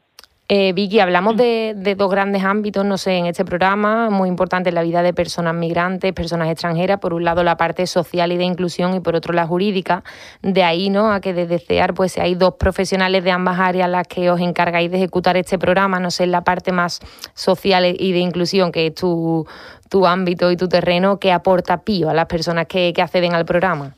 Eh, 0.47 0.75
Vicky, 0.75 1.01
hablamos 1.01 1.39
de, 1.39 1.95
dos 1.97 2.11
grandes 2.11 2.45
ámbitos, 2.45 2.85
no 2.85 2.99
sé, 2.99 3.17
en 3.17 3.25
este 3.25 3.47
programa, 3.47 4.11
muy 4.11 4.29
importante 4.29 4.69
en 4.69 4.75
la 4.75 4.83
vida 4.83 5.03
de 5.03 5.15
personas 5.15 5.55
migrantes, 5.55 6.13
personas 6.13 6.51
extranjeras, 6.51 7.01
por 7.01 7.15
un 7.15 7.25
lado 7.25 7.43
la 7.43 7.57
parte 7.57 7.87
social 7.87 8.31
y 8.31 8.37
de 8.37 8.45
inclusión 8.45 8.95
y 8.95 9.01
por 9.01 9.17
otro 9.17 9.33
la 9.33 9.47
jurídica. 9.47 10.05
De 10.43 10.63
ahí, 10.63 10.91
¿no?, 10.91 11.11
a 11.11 11.21
que 11.21 11.33
desde 11.33 11.59
CEAR 11.59 11.95
pues 11.95 12.19
hay 12.19 12.35
dos 12.35 12.55
profesionales 12.59 13.25
de 13.25 13.31
ambas 13.31 13.59
áreas 13.59 13.89
las 13.89 14.07
que 14.07 14.31
os 14.31 14.39
encargáis 14.39 14.91
de 14.91 14.99
ejecutar 14.99 15.39
este 15.39 15.59
programa, 15.59 15.99
no 15.99 16.11
sé, 16.11 16.25
en 16.25 16.33
la 16.33 16.45
parte 16.45 16.73
más 16.73 17.01
social 17.33 17.87
y 17.99 18.13
de 18.13 18.19
inclusión, 18.19 18.71
que 18.71 18.89
es 18.89 18.95
tu, 18.95 19.47
tu 19.89 20.07
ámbito 20.07 20.51
y 20.51 20.59
tu 20.59 20.69
terreno, 20.69 21.19
que 21.19 21.33
aporta 21.33 21.85
Pío 21.85 22.11
a 22.11 22.15
las 22.15 22.27
personas 22.27 22.67
que, 22.67 22.93
acceden 22.99 23.33
al 23.35 23.47
programa. 23.47 23.95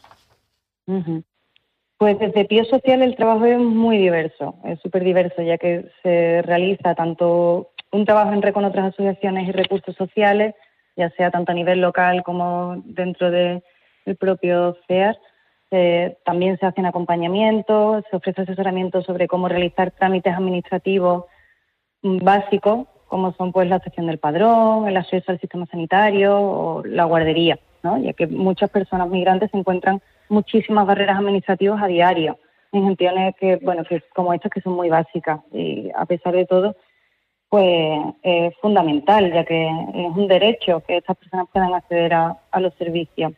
Pues 1.99 2.19
desde 2.19 2.45
Pío 2.45 2.65
Social 2.65 3.01
el 3.01 3.17
trabajo 3.17 3.47
es 3.47 3.59
muy 3.59 3.97
diverso, 3.97 4.57
es 4.65 4.79
súper 4.81 5.03
diverso, 5.03 5.41
ya 5.41 5.57
que 5.57 5.87
se 6.03 6.43
realiza 6.43 6.95
tanto 6.95 7.71
un 7.91 8.05
trabajo 8.05 8.33
en 8.33 8.43
red 8.43 8.53
con 8.53 8.67
otras 8.67 8.93
asociaciones 8.93 9.49
y 9.49 9.53
recursos 9.53 9.97
sociales, 9.97 10.55
ya 10.95 11.09
sea 11.11 11.31
tanto 11.31 11.53
a 11.53 11.55
nivel 11.55 11.81
local 11.81 12.23
como 12.23 12.83
dentro 12.85 13.31
del 13.31 13.63
propio 14.19 14.77
CEAR. 14.87 15.17
también 16.27 16.59
se 16.59 16.67
hacen 16.67 16.85
acompañamientos, 16.85 18.05
se 18.11 18.17
ofrece 18.17 18.43
asesoramiento 18.43 19.01
sobre 19.01 19.27
cómo 19.27 19.49
realizar 19.49 19.91
trámites 19.91 20.35
administrativos 20.35 21.25
básicos, 22.03 22.87
como 23.09 23.33
son 23.33 23.53
pues 23.53 23.71
la 23.71 23.81
sección 23.81 24.07
del 24.07 24.19
padrón, 24.19 24.87
el 24.87 24.99
acceso 24.99 25.33
al 25.33 25.41
sistema 25.41 25.65
sanitario 25.67 26.39
o 26.39 26.85
la 26.85 27.05
guardería, 27.05 27.59
¿no? 27.83 27.97
ya 27.97 28.13
que 28.13 28.27
muchas 28.27 28.69
personas 28.69 29.09
migrantes 29.09 29.51
se 29.51 29.57
encuentran 29.57 30.03
muchísimas 30.29 30.87
barreras 30.87 31.19
administrativas 31.19 31.83
a 31.83 31.87
diario 31.87 32.39
en 32.73 32.89
gestiones 32.89 33.35
que, 33.39 33.57
bueno, 33.57 33.85
que 33.85 34.03
como 34.15 34.33
estas 34.33 34.53
que 34.53 34.61
son 34.61 34.75
muy 34.75 34.89
básicas 34.89 35.41
y 35.53 35.91
a 35.95 36.05
pesar 36.07 36.35
de 36.35 36.47
todo, 36.47 36.77
pues 37.49 38.01
es 38.23 38.55
fundamental, 38.61 39.33
ya 39.33 39.45
que 39.45 39.67
es 39.67 40.17
un 40.17 40.27
derecho 40.29 40.83
que 40.87 40.99
estas 40.99 41.17
personas 41.17 41.47
puedan 41.53 41.75
acceder 41.75 42.13
a, 42.15 42.37
los 42.59 42.75
servicios. 42.75 43.33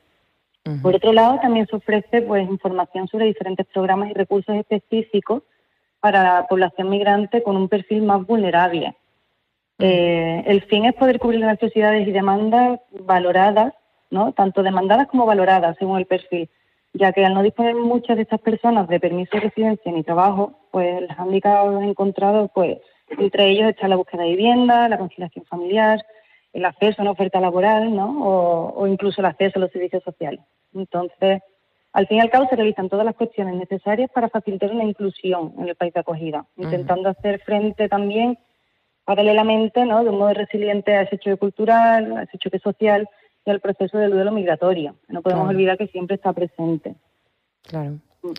Por 0.83 0.95
otro 0.95 1.15
lado, 1.15 1.39
también 1.41 1.67
se 1.67 1.77
ofrece 1.77 2.21
pues 2.21 2.47
información 2.47 3.09
sobre 3.09 3.25
diferentes 3.25 3.67
programas 3.67 4.11
y 4.11 4.13
recursos 4.13 4.55
específicos 4.55 5.43
para 6.01 6.23
la 6.23 6.47
población 6.47 6.91
migrante 6.91 7.43
con 7.43 7.57
un 7.57 7.69
perfil 7.69 8.03
más 8.03 8.27
vulnerable. 8.27 8.95
Eh, 9.79 10.43
el 10.47 10.63
fin 10.63 10.85
es 10.85 10.95
poder 10.95 11.19
cubrir 11.21 11.41
las 11.41 11.53
necesidades 11.53 12.07
y 12.07 12.13
demandas 12.13 12.81
valoradas, 12.91 13.73
¿no? 14.11 14.33
tanto 14.33 14.63
demandadas 14.63 15.07
como 15.09 15.25
valoradas 15.25 15.77
según 15.79 15.99
el 15.99 16.07
perfil, 16.07 16.51
ya 16.93 17.13
que 17.13 17.25
al 17.25 17.35
no 17.35 17.43
disponer 17.43 17.75
muchas 17.75 18.17
de 18.17 18.23
estas 18.23 18.41
personas 18.41 18.89
de 18.89 19.01
permiso 19.01 19.37
de 19.37 19.41
residencia 19.41 19.93
ni 19.93 20.03
trabajo, 20.03 20.59
pues 20.71 21.03
el 21.03 21.09
hándicap 21.09 21.67
encontrado, 21.83 22.49
pues 22.55 22.79
entre 23.19 23.51
ellos 23.51 23.71
está 23.71 23.89
la 23.89 23.97
búsqueda 23.97 24.23
de 24.23 24.31
vivienda, 24.31 24.89
la 24.89 24.99
conciliación 24.99 25.45
familiar, 25.47 26.05
el 26.53 26.65
acceso 26.65 26.97
a 26.99 27.03
una 27.03 27.13
oferta 27.13 27.41
laboral, 27.41 27.95
¿no? 27.95 28.73
O, 28.77 28.87
incluso 28.87 29.21
el 29.21 29.27
acceso 29.27 29.59
a 29.59 29.63
los 29.63 29.71
servicios 29.71 30.03
sociales. 30.03 30.41
Entonces, 30.75 31.43
al 31.93 32.07
fin 32.07 32.19
y 32.19 32.21
al 32.21 32.31
cabo 32.31 32.47
se 32.49 32.57
realizan 32.57 32.89
todas 32.89 33.05
las 33.05 33.15
cuestiones 33.15 33.55
necesarias 33.55 34.11
para 34.13 34.29
facilitar 34.29 34.71
una 34.71 34.85
inclusión 34.85 35.55
en 35.59 35.69
el 35.69 35.77
país 35.77 35.93
de 35.93 36.01
acogida, 36.01 36.47
intentando 36.57 37.09
hacer 37.09 37.41
frente 37.41 37.89
también 37.89 38.39
paralelamente, 39.05 39.85
¿no? 39.87 40.05
De 40.05 40.11
un 40.11 40.19
modo 40.19 40.35
resiliente 40.35 40.95
a 40.95 41.03
ese 41.03 41.19
choque 41.19 41.37
cultural, 41.37 42.17
a 42.17 42.23
ese 42.25 42.39
choque 42.39 42.59
social 42.59 43.09
el 43.53 43.61
proceso 43.61 43.99
del 43.99 44.11
duelo 44.11 44.33
migratorio. 44.33 44.95
No 45.09 45.23
podemos 45.23 45.49
olvidar 45.49 45.79
que 45.79 45.89
siempre 45.89 46.17
está 46.17 46.33
presente. 46.33 46.95
Claro. 47.63 47.99
Mm 48.23 48.33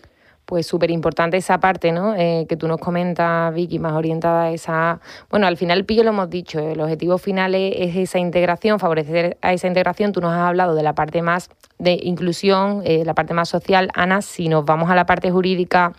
pues 0.50 0.66
súper 0.66 0.90
importante 0.90 1.36
esa 1.36 1.60
parte, 1.60 1.92
¿no? 1.92 2.16
Eh, 2.16 2.44
que 2.48 2.56
tú 2.56 2.66
nos 2.66 2.78
comentas, 2.80 3.54
Vicky, 3.54 3.78
más 3.78 3.92
orientada 3.92 4.46
a 4.46 4.50
esa... 4.50 5.00
Bueno, 5.30 5.46
al 5.46 5.56
final, 5.56 5.84
Pillo, 5.84 6.02
lo 6.02 6.10
hemos 6.10 6.28
dicho, 6.28 6.58
el 6.58 6.80
objetivo 6.80 7.18
final 7.18 7.54
es, 7.54 7.94
esa 7.94 8.18
integración, 8.18 8.80
favorecer 8.80 9.38
a 9.42 9.52
esa 9.52 9.68
integración. 9.68 10.10
Tú 10.10 10.20
nos 10.20 10.32
has 10.32 10.40
hablado 10.40 10.74
de 10.74 10.82
la 10.82 10.92
parte 10.92 11.22
más 11.22 11.50
de 11.80 11.98
inclusión, 12.02 12.82
eh, 12.84 13.02
la 13.04 13.14
parte 13.14 13.34
más 13.34 13.48
social. 13.48 13.90
Ana, 13.94 14.22
si 14.22 14.48
nos 14.48 14.64
vamos 14.64 14.90
a 14.90 14.94
la 14.94 15.06
parte 15.06 15.30
jurídica 15.30 15.92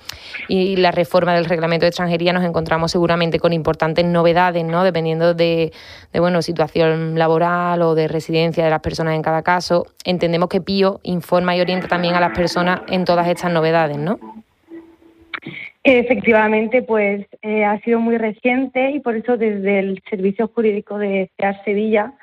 y 0.47 0.77
la 0.77 0.91
reforma 0.91 1.33
del 1.33 1.45
reglamento 1.45 1.85
de 1.85 1.89
extranjería, 1.89 2.31
nos 2.31 2.45
encontramos 2.45 2.91
seguramente 2.91 3.39
con 3.39 3.51
importantes 3.51 4.05
novedades, 4.05 4.63
¿no? 4.63 4.83
Dependiendo 4.83 5.33
de, 5.33 5.73
de 6.13 6.19
bueno, 6.19 6.41
situación 6.41 7.17
laboral 7.17 7.81
o 7.81 7.95
de 7.95 8.07
residencia 8.07 8.63
de 8.63 8.69
las 8.69 8.81
personas 8.81 9.15
en 9.15 9.21
cada 9.21 9.41
caso. 9.41 9.87
Entendemos 10.05 10.47
que 10.47 10.61
Pío 10.61 10.99
informa 11.03 11.55
y 11.55 11.61
orienta 11.61 11.87
también 11.87 12.13
a 12.13 12.19
las 12.19 12.35
personas 12.35 12.81
en 12.87 13.03
todas 13.03 13.27
estas 13.27 13.51
novedades, 13.51 13.97
¿no? 13.97 14.19
Efectivamente, 15.83 16.83
pues 16.83 17.25
eh, 17.41 17.65
ha 17.65 17.79
sido 17.79 17.99
muy 17.99 18.17
reciente 18.17 18.91
y 18.91 18.99
por 18.99 19.15
eso 19.15 19.35
desde 19.35 19.79
el 19.79 20.03
Servicio 20.07 20.47
Jurídico 20.53 20.99
de 20.99 21.31
CEAR 21.37 21.63
Sevilla 21.65 22.13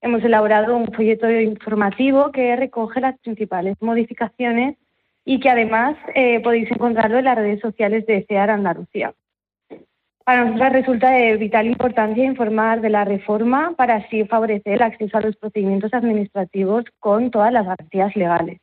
hemos 0.00 0.22
elaborado 0.22 0.76
un 0.76 0.92
folleto 0.92 1.30
informativo 1.30 2.30
que 2.32 2.54
recoge 2.56 3.00
las 3.00 3.18
principales 3.18 3.76
modificaciones 3.80 4.76
y 5.24 5.40
que 5.40 5.50
además 5.50 5.96
eh, 6.14 6.40
podéis 6.40 6.70
encontrarlo 6.70 7.18
en 7.18 7.24
las 7.24 7.36
redes 7.36 7.60
sociales 7.60 8.06
de 8.06 8.24
CEAR 8.26 8.50
Andalucía. 8.50 9.12
Para 10.24 10.44
nosotros 10.44 10.72
resulta 10.72 11.10
de 11.10 11.36
vital 11.36 11.66
importancia 11.66 12.24
informar 12.24 12.80
de 12.80 12.90
la 12.90 13.04
reforma 13.04 13.72
para 13.76 13.96
así 13.96 14.24
favorecer 14.24 14.74
el 14.74 14.82
acceso 14.82 15.16
a 15.16 15.22
los 15.22 15.36
procedimientos 15.36 15.94
administrativos 15.94 16.84
con 16.98 17.30
todas 17.30 17.52
las 17.52 17.64
garantías 17.64 18.14
legales. 18.14 18.60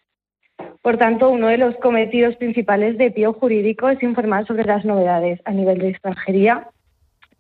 Por 0.82 0.98
tanto, 0.98 1.32
uno 1.32 1.48
de 1.48 1.58
los 1.58 1.76
cometidos 1.78 2.36
principales 2.36 2.98
de 2.98 3.10
PIO 3.10 3.34
jurídico 3.34 3.90
es 3.90 4.02
informar 4.04 4.46
sobre 4.46 4.66
las 4.66 4.86
novedades 4.86 5.42
a 5.46 5.52
nivel 5.52 5.80
de 5.80 5.90
extranjería 5.90 6.70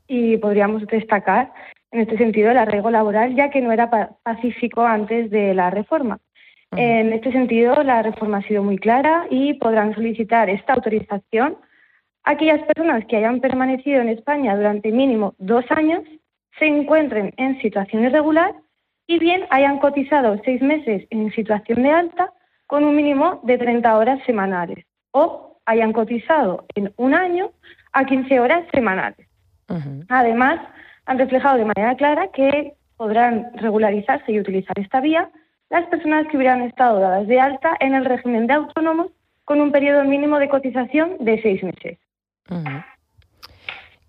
y 0.07 0.37
podríamos 0.37 0.85
destacar 0.87 1.51
en 1.95 2.01
este 2.01 2.17
sentido 2.17 2.51
el 2.51 2.57
arraigo 2.57 2.91
laboral, 2.91 3.35
ya 3.35 3.49
que 3.49 3.61
no 3.61 3.71
era 3.71 3.89
pacífico 4.21 4.85
antes 4.85 5.29
de 5.31 5.53
la 5.53 5.69
reforma. 5.69 6.19
En 6.75 7.13
este 7.13 7.31
sentido, 7.31 7.83
la 7.83 8.01
reforma 8.01 8.39
ha 8.39 8.47
sido 8.47 8.61
muy 8.61 8.77
clara 8.77 9.27
y 9.29 9.53
podrán 9.53 9.95
solicitar 9.95 10.49
esta 10.49 10.73
autorización 10.73 11.57
aquellas 12.25 12.61
personas 12.63 13.05
que 13.05 13.15
hayan 13.17 13.39
permanecido 13.39 14.01
en 14.01 14.09
España 14.09 14.57
durante 14.57 14.91
mínimo 14.91 15.35
dos 15.37 15.63
años, 15.69 16.03
se 16.59 16.65
encuentren 16.65 17.33
en 17.37 17.61
situación 17.61 18.03
irregular 18.03 18.53
y 19.07 19.19
bien 19.19 19.45
hayan 19.51 19.79
cotizado 19.79 20.41
seis 20.43 20.61
meses 20.61 21.05
en 21.11 21.31
situación 21.31 21.83
de 21.83 21.91
alta 21.91 22.33
con 22.67 22.83
un 22.83 22.95
mínimo 22.95 23.39
de 23.43 23.57
30 23.57 23.97
horas 23.97 24.19
semanales 24.25 24.85
o 25.11 25.59
hayan 25.65 25.93
cotizado 25.93 26.65
en 26.75 26.91
un 26.97 27.13
año 27.13 27.51
a 27.93 28.05
15 28.05 28.39
horas 28.39 28.65
semanales. 28.73 29.27
Además, 30.09 30.59
han 31.05 31.17
reflejado 31.17 31.57
de 31.57 31.65
manera 31.65 31.95
clara 31.95 32.27
que 32.33 32.73
podrán 32.97 33.51
regularizarse 33.55 34.31
y 34.31 34.39
utilizar 34.39 34.77
esta 34.79 35.01
vía 35.01 35.29
las 35.69 35.85
personas 35.87 36.27
que 36.27 36.37
hubieran 36.37 36.61
estado 36.61 36.99
dadas 36.99 37.27
de 37.27 37.39
alta 37.39 37.75
en 37.79 37.95
el 37.95 38.05
régimen 38.05 38.47
de 38.47 38.53
autónomos 38.53 39.07
con 39.43 39.61
un 39.61 39.71
periodo 39.71 40.03
mínimo 40.03 40.39
de 40.39 40.49
cotización 40.49 41.17
de 41.19 41.41
seis 41.41 41.63
meses. 41.63 41.99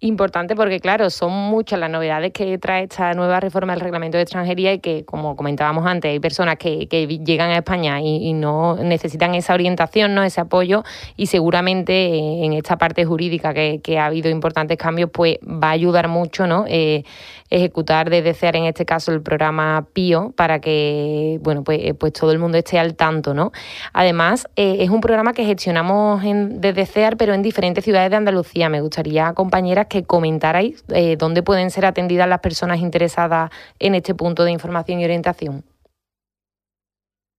Importante 0.00 0.54
porque, 0.54 0.78
claro, 0.78 1.08
son 1.08 1.32
muchas 1.32 1.78
las 1.78 1.88
novedades 1.88 2.30
que 2.32 2.58
trae 2.58 2.82
esta 2.82 3.14
nueva 3.14 3.40
reforma 3.40 3.72
del 3.72 3.80
reglamento 3.80 4.18
de 4.18 4.24
extranjería 4.24 4.74
y 4.74 4.78
que, 4.78 5.06
como 5.06 5.36
comentábamos 5.36 5.86
antes, 5.86 6.10
hay 6.10 6.20
personas 6.20 6.56
que, 6.58 6.86
llegan 7.24 7.48
a 7.50 7.56
España 7.56 7.98
y, 8.02 8.34
no 8.34 8.76
necesitan 8.76 9.34
esa 9.34 9.54
orientación, 9.54 10.14
no 10.14 10.22
ese 10.22 10.42
apoyo 10.42 10.84
y 11.16 11.28
seguramente 11.28 12.44
en 12.44 12.52
esta 12.52 12.76
parte 12.76 13.06
jurídica 13.06 13.54
que, 13.54 13.98
ha 13.98 14.04
habido 14.04 14.28
importantes 14.28 14.76
cambios, 14.76 15.08
pues 15.10 15.38
va 15.42 15.68
a 15.68 15.70
ayudar 15.70 16.08
mucho, 16.08 16.46
¿no? 16.46 16.66
Eh, 16.68 17.04
ejecutar 17.50 18.10
desde 18.10 18.34
cero, 18.34 18.58
en 18.58 18.64
este 18.64 18.84
caso, 18.84 19.12
el 19.12 19.22
programa 19.22 19.86
PIO 19.92 20.32
para 20.36 20.60
que, 20.60 21.38
bueno, 21.42 21.62
pues, 21.64 21.80
eh, 21.82 21.94
pues 21.94 22.12
todo 22.12 22.32
el 22.32 22.38
mundo 22.38 22.58
esté 22.58 22.78
al 22.78 22.96
tanto, 22.96 23.34
¿no? 23.34 23.52
Además, 23.92 24.48
eh, 24.56 24.78
es 24.80 24.90
un 24.90 25.00
programa 25.00 25.32
que 25.32 25.44
gestionamos 25.44 26.24
en, 26.24 26.60
desde 26.60 26.86
CEAR, 26.86 27.16
pero 27.16 27.34
en 27.34 27.42
diferentes 27.42 27.84
ciudades 27.84 28.10
de 28.10 28.16
Andalucía. 28.16 28.68
Me 28.68 28.80
gustaría, 28.80 29.32
compañeras, 29.32 29.85
que 29.86 30.04
comentarais 30.04 30.84
eh, 30.94 31.16
dónde 31.16 31.42
pueden 31.42 31.70
ser 31.70 31.86
atendidas 31.86 32.28
las 32.28 32.40
personas 32.40 32.80
interesadas 32.80 33.50
en 33.78 33.94
este 33.94 34.14
punto 34.14 34.44
de 34.44 34.52
información 34.52 35.00
y 35.00 35.04
orientación. 35.04 35.64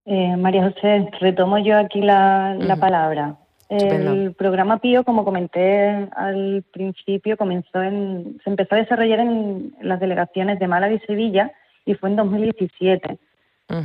Eh, 0.05 0.37
María 0.37 0.63
José, 0.63 1.09
retomo 1.19 1.57
yo 1.57 1.77
aquí 1.77 2.01
la, 2.01 2.77
palabra. 2.79 3.35
El 3.69 4.33
programa 4.35 4.77
PIO, 4.77 5.03
como 5.03 5.25
comenté 5.25 6.07
al 6.15 6.63
principio, 6.71 7.35
comenzó 7.35 7.83
en, 7.83 8.39
se 8.41 8.49
empezó 8.49 8.75
a 8.75 8.77
desarrollar 8.77 9.19
en 9.19 9.75
las 9.81 9.99
delegaciones 9.99 10.59
de 10.59 10.67
Málaga 10.67 10.93
y 10.93 10.99
Sevilla 10.99 11.51
y 11.85 11.95
fue 11.95 12.09
en 12.09 12.15
2017. 12.15 13.17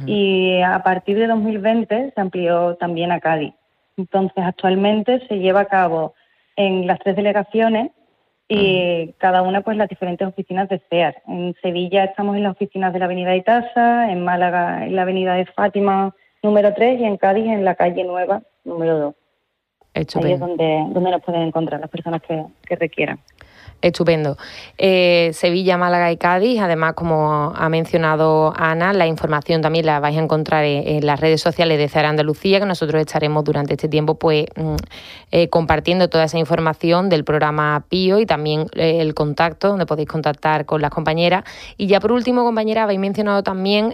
Y 0.06 0.60
a 0.62 0.80
partir 0.84 1.18
de 1.18 1.26
2020 1.26 2.12
se 2.14 2.20
amplió 2.20 2.76
también 2.76 3.10
a 3.10 3.18
Cádiz. 3.18 3.52
Entonces, 3.96 4.44
actualmente 4.44 5.26
se 5.26 5.40
lleva 5.40 5.60
a 5.60 5.64
cabo 5.64 6.14
en 6.56 6.86
las 6.86 7.00
tres 7.00 7.16
delegaciones 7.16 7.90
y 8.54 9.14
cada 9.18 9.42
una 9.42 9.62
pues 9.62 9.76
las 9.76 9.88
diferentes 9.88 10.26
oficinas 10.26 10.68
de 10.68 10.80
CEAR. 10.90 11.22
En 11.26 11.54
Sevilla 11.62 12.04
estamos 12.04 12.36
en 12.36 12.42
las 12.42 12.52
oficinas 12.52 12.92
de 12.92 12.98
la 12.98 13.06
Avenida 13.06 13.36
Itasa, 13.36 14.10
en 14.10 14.24
Málaga 14.24 14.86
en 14.86 14.96
la 14.96 15.02
Avenida 15.02 15.34
de 15.34 15.46
Fátima 15.46 16.14
número 16.42 16.74
3 16.74 17.00
y 17.00 17.04
en 17.04 17.16
Cádiz 17.16 17.46
en 17.46 17.64
la 17.64 17.74
calle 17.74 18.04
Nueva 18.04 18.42
número 18.64 18.98
2. 18.98 19.14
Ahí 19.94 20.32
es 20.32 20.40
donde, 20.40 20.86
donde 20.88 21.10
nos 21.10 21.22
pueden 21.22 21.42
encontrar 21.42 21.80
las 21.80 21.90
personas 21.90 22.22
que 22.22 22.76
requieran. 22.76 23.18
Estupendo. 23.82 24.38
Eh, 24.78 25.32
Sevilla, 25.34 25.76
Málaga 25.76 26.12
y 26.12 26.16
Cádiz, 26.16 26.60
además, 26.60 26.94
como 26.94 27.52
ha 27.54 27.68
mencionado 27.68 28.54
Ana, 28.56 28.92
la 28.92 29.08
información 29.08 29.60
también 29.60 29.86
la 29.86 29.98
vais 29.98 30.16
a 30.16 30.22
encontrar 30.22 30.64
en, 30.64 31.04
las 31.04 31.18
redes 31.18 31.40
sociales 31.40 31.78
de 31.78 31.88
CEAR 31.88 32.06
Andalucía, 32.06 32.60
que 32.60 32.66
nosotros 32.66 33.00
estaremos 33.00 33.42
durante 33.42 33.74
este 33.74 33.88
tiempo 33.88 34.14
pues 34.14 34.46
mm, 34.54 34.76
eh, 35.32 35.48
compartiendo 35.48 36.08
toda 36.08 36.24
esa 36.24 36.38
información 36.38 37.08
del 37.08 37.24
programa 37.24 37.84
PIO 37.88 38.20
y 38.20 38.26
también 38.26 38.68
eh, 38.74 38.98
el 39.00 39.14
contacto, 39.14 39.68
donde 39.68 39.84
podéis 39.84 40.08
contactar 40.08 40.64
con 40.64 40.80
las 40.80 40.90
compañeras. 40.90 41.42
Y 41.76 41.88
ya 41.88 41.98
por 41.98 42.12
último, 42.12 42.44
compañera, 42.44 42.84
habéis 42.84 43.00
mencionado 43.00 43.42
también, 43.42 43.92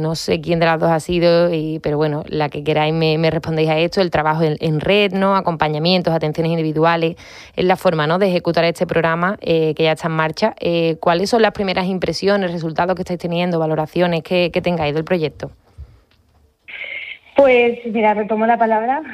no 0.00 0.14
sé 0.14 0.40
quién 0.40 0.60
de 0.60 0.66
las 0.66 0.78
dos 0.78 0.90
ha 0.90 1.00
sido, 1.00 1.50
pero 1.82 1.96
bueno, 1.96 2.22
la 2.28 2.48
que 2.48 2.62
queráis 2.62 2.94
me, 2.94 3.30
respondéis 3.30 3.70
a 3.70 3.78
esto, 3.78 4.00
el 4.00 4.10
trabajo 4.10 4.42
en, 4.44 4.80
red, 4.80 5.12
¿no? 5.12 5.34
acompañamientos, 5.34 6.14
atenciones 6.14 6.52
individuales, 6.52 7.16
es 7.56 7.64
la 7.64 7.74
forma 7.74 8.06
¿no? 8.06 8.18
de 8.20 8.28
ejecutar 8.28 8.64
este 8.64 8.86
programa 8.86 8.99
programa 9.00 9.38
eh, 9.40 9.72
que 9.74 9.84
ya 9.84 9.92
está 9.92 10.08
en 10.08 10.14
marcha. 10.14 10.54
Eh, 10.60 10.96
¿Cuáles 11.00 11.30
son 11.30 11.40
las 11.40 11.52
primeras 11.52 11.86
impresiones, 11.86 12.52
resultados 12.52 12.94
que 12.94 13.02
estáis 13.02 13.18
teniendo, 13.18 13.58
valoraciones 13.58 14.22
que, 14.22 14.50
tengáis 14.62 14.94
del 14.94 15.04
proyecto? 15.04 15.50
Pues 17.34 17.78
mira, 17.86 18.12
retomo 18.12 18.46
la 18.46 18.58
palabra. 18.58 19.02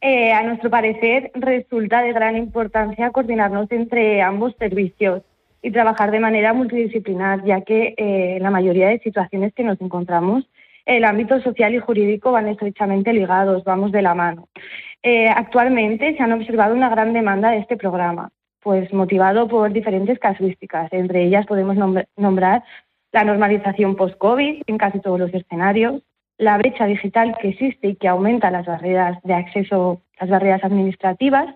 Eh, 0.00 0.32
a 0.32 0.42
nuestro 0.44 0.70
parecer 0.70 1.30
resulta 1.34 2.02
de 2.02 2.12
gran 2.12 2.36
importancia 2.36 3.10
coordinarnos 3.10 3.70
entre 3.72 4.22
ambos 4.22 4.54
servicios 4.58 5.22
y 5.62 5.70
trabajar 5.72 6.10
de 6.10 6.20
manera 6.20 6.52
multidisciplinar, 6.52 7.44
ya 7.44 7.62
que 7.62 7.94
en 7.96 8.42
la 8.42 8.50
mayoría 8.50 8.88
de 8.88 9.00
situaciones 9.00 9.52
que 9.52 9.64
nos 9.64 9.80
encontramos, 9.80 10.48
el 10.84 11.04
ámbito 11.04 11.40
social 11.40 11.74
y 11.74 11.80
jurídico 11.80 12.30
van 12.30 12.48
estrechamente 12.48 13.12
ligados, 13.12 13.64
vamos 13.64 13.90
de 13.90 14.02
la 14.02 14.14
mano. 14.14 14.48
actualmente 15.34 16.16
se 16.16 16.22
han 16.22 16.32
observado 16.32 16.74
una 16.74 16.88
gran 16.88 17.12
demanda 17.12 17.50
de 17.50 17.58
este 17.58 17.76
programa, 17.76 18.30
pues 18.66 18.92
motivado 18.92 19.46
por 19.46 19.72
diferentes 19.72 20.18
casuísticas. 20.18 20.92
Entre 20.92 21.22
ellas 21.22 21.46
podemos 21.46 21.76
nombrar 22.16 22.64
la 23.12 23.22
normalización 23.22 23.94
post-COVID 23.94 24.62
en 24.66 24.76
casi 24.76 24.98
todos 24.98 25.20
los 25.20 25.32
escenarios, 25.32 26.02
la 26.36 26.58
brecha 26.58 26.84
digital 26.86 27.36
que 27.40 27.50
existe 27.50 27.90
y 27.90 27.94
que 27.94 28.08
aumenta 28.08 28.50
las 28.50 28.66
barreras 28.66 29.22
de 29.22 29.34
acceso, 29.34 30.00
las 30.18 30.28
barreras 30.28 30.64
administrativas, 30.64 31.46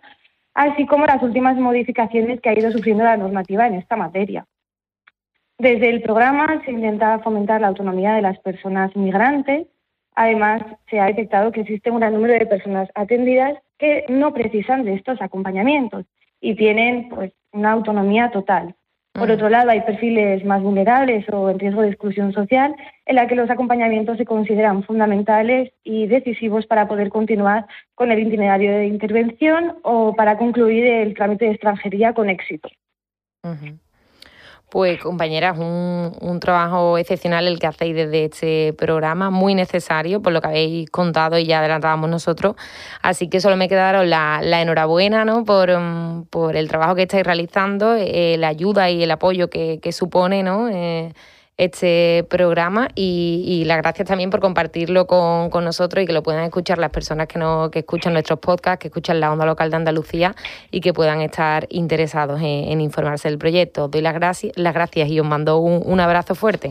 así 0.54 0.86
como 0.86 1.04
las 1.04 1.20
últimas 1.20 1.56
modificaciones 1.56 2.40
que 2.40 2.48
ha 2.48 2.56
ido 2.56 2.70
sufriendo 2.70 3.02
la 3.02 3.16
normativa 3.16 3.66
en 3.66 3.74
esta 3.74 3.96
materia. 3.96 4.46
Desde 5.58 5.90
el 5.90 6.02
programa 6.02 6.62
se 6.64 6.70
intenta 6.70 7.18
fomentar 7.18 7.60
la 7.60 7.66
autonomía 7.66 8.12
de 8.12 8.22
las 8.22 8.38
personas 8.38 8.94
migrantes. 8.94 9.66
Además, 10.14 10.62
se 10.88 11.00
ha 11.00 11.06
detectado 11.06 11.50
que 11.50 11.62
existe 11.62 11.90
un 11.90 11.98
gran 11.98 12.14
número 12.14 12.34
de 12.34 12.46
personas 12.46 12.88
atendidas 12.94 13.58
que 13.78 14.04
no 14.08 14.32
precisan 14.32 14.84
de 14.84 14.94
estos 14.94 15.20
acompañamientos 15.20 16.06
y 16.40 16.54
tienen 16.54 17.08
pues 17.08 17.32
una 17.52 17.72
autonomía 17.72 18.30
total. 18.30 18.74
Por 19.12 19.28
mm. 19.28 19.32
otro 19.32 19.48
lado, 19.48 19.70
hay 19.70 19.80
perfiles 19.80 20.44
más 20.44 20.62
vulnerables 20.62 21.28
o 21.30 21.50
en 21.50 21.58
riesgo 21.58 21.82
de 21.82 21.88
exclusión 21.88 22.32
social 22.32 22.74
en 23.06 23.16
la 23.16 23.26
que 23.26 23.34
los 23.34 23.50
acompañamientos 23.50 24.18
se 24.18 24.24
consideran 24.24 24.84
fundamentales 24.84 25.72
y 25.82 26.06
decisivos 26.06 26.66
para 26.66 26.86
poder 26.86 27.10
continuar 27.10 27.66
con 27.94 28.12
el 28.12 28.20
itinerario 28.20 28.72
de 28.72 28.86
intervención 28.86 29.78
o 29.82 30.14
para 30.14 30.38
concluir 30.38 30.86
el 30.86 31.14
trámite 31.14 31.46
de 31.46 31.52
extranjería 31.52 32.14
con 32.14 32.30
éxito. 32.30 32.68
Pues 34.70 35.00
compañeras, 35.00 35.58
un, 35.58 36.12
un, 36.20 36.40
trabajo 36.40 36.96
excepcional 36.96 37.48
el 37.48 37.58
que 37.58 37.66
hacéis 37.66 37.94
desde 37.96 38.26
este 38.26 38.72
programa, 38.72 39.30
muy 39.30 39.54
necesario 39.54 40.22
por 40.22 40.32
lo 40.32 40.40
que 40.40 40.48
habéis 40.48 40.90
contado 40.90 41.38
y 41.38 41.46
ya 41.46 41.58
adelantábamos 41.58 42.08
nosotros. 42.08 42.54
Así 43.02 43.28
que 43.28 43.40
solo 43.40 43.56
me 43.56 43.68
quedaron 43.68 44.08
la, 44.08 44.40
la 44.42 44.62
enhorabuena 44.62 45.24
¿no? 45.24 45.44
por, 45.44 45.76
mm, 45.76 46.26
por 46.30 46.56
el 46.56 46.68
trabajo 46.68 46.94
que 46.94 47.02
estáis 47.02 47.24
realizando, 47.24 47.96
eh, 47.96 48.36
la 48.38 48.48
ayuda 48.48 48.90
y 48.90 49.02
el 49.02 49.10
apoyo 49.10 49.50
que, 49.50 49.80
que 49.82 49.90
supone 49.90 50.42
¿no? 50.44 50.68
Eh, 50.68 51.12
este 51.60 52.24
programa 52.30 52.88
y, 52.94 53.44
y 53.46 53.66
las 53.66 53.76
gracias 53.76 54.08
también 54.08 54.30
por 54.30 54.40
compartirlo 54.40 55.06
con, 55.06 55.50
nosotros 55.62 56.02
y 56.02 56.06
que 56.06 56.14
lo 56.14 56.22
puedan 56.22 56.42
escuchar 56.44 56.78
las 56.78 56.90
personas 56.90 57.26
que, 57.26 57.38
no, 57.38 57.70
que 57.70 57.80
escuchan 57.80 58.14
nuestros 58.14 58.38
podcasts, 58.38 58.80
que 58.80 58.88
escuchan 58.88 59.20
la 59.20 59.30
onda 59.30 59.44
local 59.44 59.68
de 59.68 59.76
Andalucía 59.76 60.34
y 60.70 60.80
que 60.80 60.94
puedan 60.94 61.20
estar 61.20 61.66
interesados 61.68 62.40
en, 62.42 62.80
informarse 62.80 63.28
del 63.28 63.36
proyecto. 63.36 63.88
Doy 63.88 64.00
las, 64.00 64.14
gracias, 64.14 64.56
las 64.56 64.72
gracias 64.72 65.10
y 65.10 65.20
os 65.20 65.26
mando 65.26 65.58
un, 65.58 66.00
abrazo 66.00 66.34
fuerte. 66.34 66.70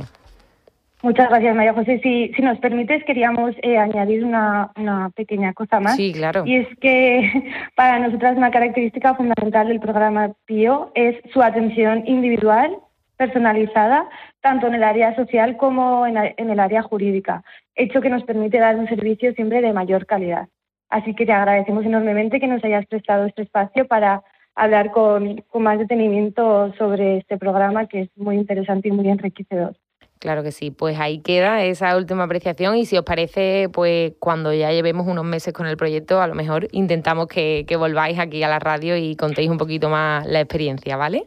Muchas 1.04 1.30
gracias, 1.30 1.56
María 1.56 1.74
José. 1.74 2.00
Si, 2.02 2.34
si 2.36 2.42
nos 2.42 2.58
permites, 2.58 3.04
queríamos 3.06 3.54
eh, 3.62 3.78
añadir 3.78 4.26
una, 4.26 4.72
una, 4.76 5.12
pequeña 5.12 5.54
cosa 5.54 5.80
más. 5.80 5.98
Sí, 5.98 6.14
claro. 6.14 6.44
Y 6.48 6.56
es 6.56 6.68
que 6.82 7.32
para 7.76 8.00
nosotras 8.00 8.36
una 8.36 8.50
característica 8.50 9.14
fundamental 9.14 9.68
del 9.68 9.80
programa 9.80 10.32
PIO 10.48 10.92
es 10.96 11.16
su 11.32 11.44
atención 11.44 12.08
individual 12.08 12.76
personalizada 13.20 14.08
tanto 14.40 14.68
en 14.68 14.76
el 14.76 14.84
área 14.84 15.14
social 15.14 15.58
como 15.58 16.08
en, 16.08 16.18
el 16.38 16.60
área 16.60 16.82
jurídica, 16.82 17.44
hecho 17.76 18.00
que 18.00 18.10
nos 18.10 18.24
permite 18.24 18.60
dar 18.60 18.78
un 18.78 18.88
servicio 18.88 19.34
siempre 19.34 19.62
de 19.62 19.74
mayor 19.74 20.06
calidad. 20.06 20.48
Así 20.90 21.14
que 21.14 21.26
te 21.26 21.34
agradecemos 21.34 21.86
enormemente 21.86 22.40
que 22.40 22.48
nos 22.48 22.64
hayas 22.64 22.86
prestado 22.86 23.26
este 23.26 23.42
espacio 23.42 23.86
para 23.88 24.24
hablar 24.56 24.92
con, 24.92 25.42
con 25.50 25.64
más 25.64 25.78
detenimiento 25.80 26.74
sobre 26.78 27.18
este 27.18 27.38
programa 27.38 27.88
que 27.88 28.04
es 28.04 28.10
muy 28.16 28.38
interesante 28.38 28.88
y 28.88 28.92
muy 28.92 29.10
enriquecedor. 29.10 29.76
Claro 30.20 30.42
que 30.42 30.52
sí, 30.52 30.72
pues 30.72 30.98
ahí 30.98 31.20
queda 31.20 31.64
esa 31.64 31.96
última 31.98 32.24
apreciación 32.24 32.78
y 32.78 32.86
si 32.86 32.98
os 32.98 33.04
parece, 33.04 33.68
pues 33.72 34.14
cuando 34.20 34.54
ya 34.54 34.72
llevemos 34.72 35.08
unos 35.08 35.26
meses 35.26 35.54
con 35.54 35.68
el 35.68 35.76
proyecto, 35.76 36.22
a 36.22 36.28
lo 36.28 36.36
mejor 36.36 36.70
intentamos 36.72 37.28
que, 37.28 37.66
que 37.68 37.76
volváis 37.76 38.18
aquí 38.18 38.44
a 38.44 38.48
la 38.48 38.60
radio 38.60 38.96
y 38.96 39.18
contéis 39.18 39.50
un 39.50 39.58
poquito 39.58 39.90
más 39.90 40.26
la 40.26 40.40
experiencia, 40.40 40.96
¿vale? 40.96 41.24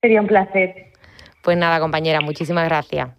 Sería 0.00 0.20
un 0.20 0.28
placer. 0.28 0.89
Pues 1.42 1.56
nada, 1.56 1.80
compañera, 1.80 2.20
muchísimas 2.20 2.66
gracias. 2.66 3.10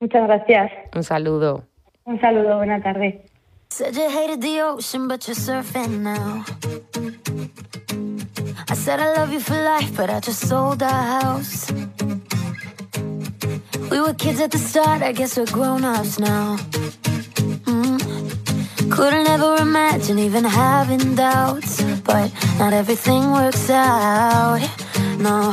Muchas 0.00 0.26
gracias. 0.26 0.72
Un 0.94 1.04
saludo. 1.04 1.64
Un 2.04 2.20
saludo, 2.20 2.56
buena 2.56 2.82
tarde. 2.82 3.24
Said 3.68 3.94
you 3.94 4.08
hated 4.10 4.40
the 4.40 4.62
ocean, 4.62 5.06
but 5.06 5.26
you're 5.28 5.36
surfing 5.36 6.02
now. 6.02 6.44
I 8.68 8.74
said 8.74 8.98
I 8.98 9.12
love 9.14 9.32
you 9.32 9.40
for 9.40 9.54
life, 9.54 9.96
but 9.96 10.10
I 10.10 10.18
just 10.20 10.48
sold 10.48 10.82
our 10.82 11.20
house. 11.20 11.70
We 13.90 14.00
were 14.00 14.14
kids 14.14 14.40
at 14.40 14.50
the 14.50 14.58
start, 14.58 15.02
I 15.02 15.12
guess 15.12 15.36
we're 15.36 15.46
grown 15.46 15.84
ups 15.84 16.18
now. 16.18 16.56
Mm. 17.66 18.90
Couldn't 18.90 19.28
ever 19.28 19.56
imagine 19.60 20.18
even 20.18 20.44
having 20.44 21.14
doubts, 21.14 21.82
but 22.02 22.32
not 22.58 22.72
everything 22.72 23.30
works 23.30 23.70
out. 23.70 24.60
No, 25.18 25.52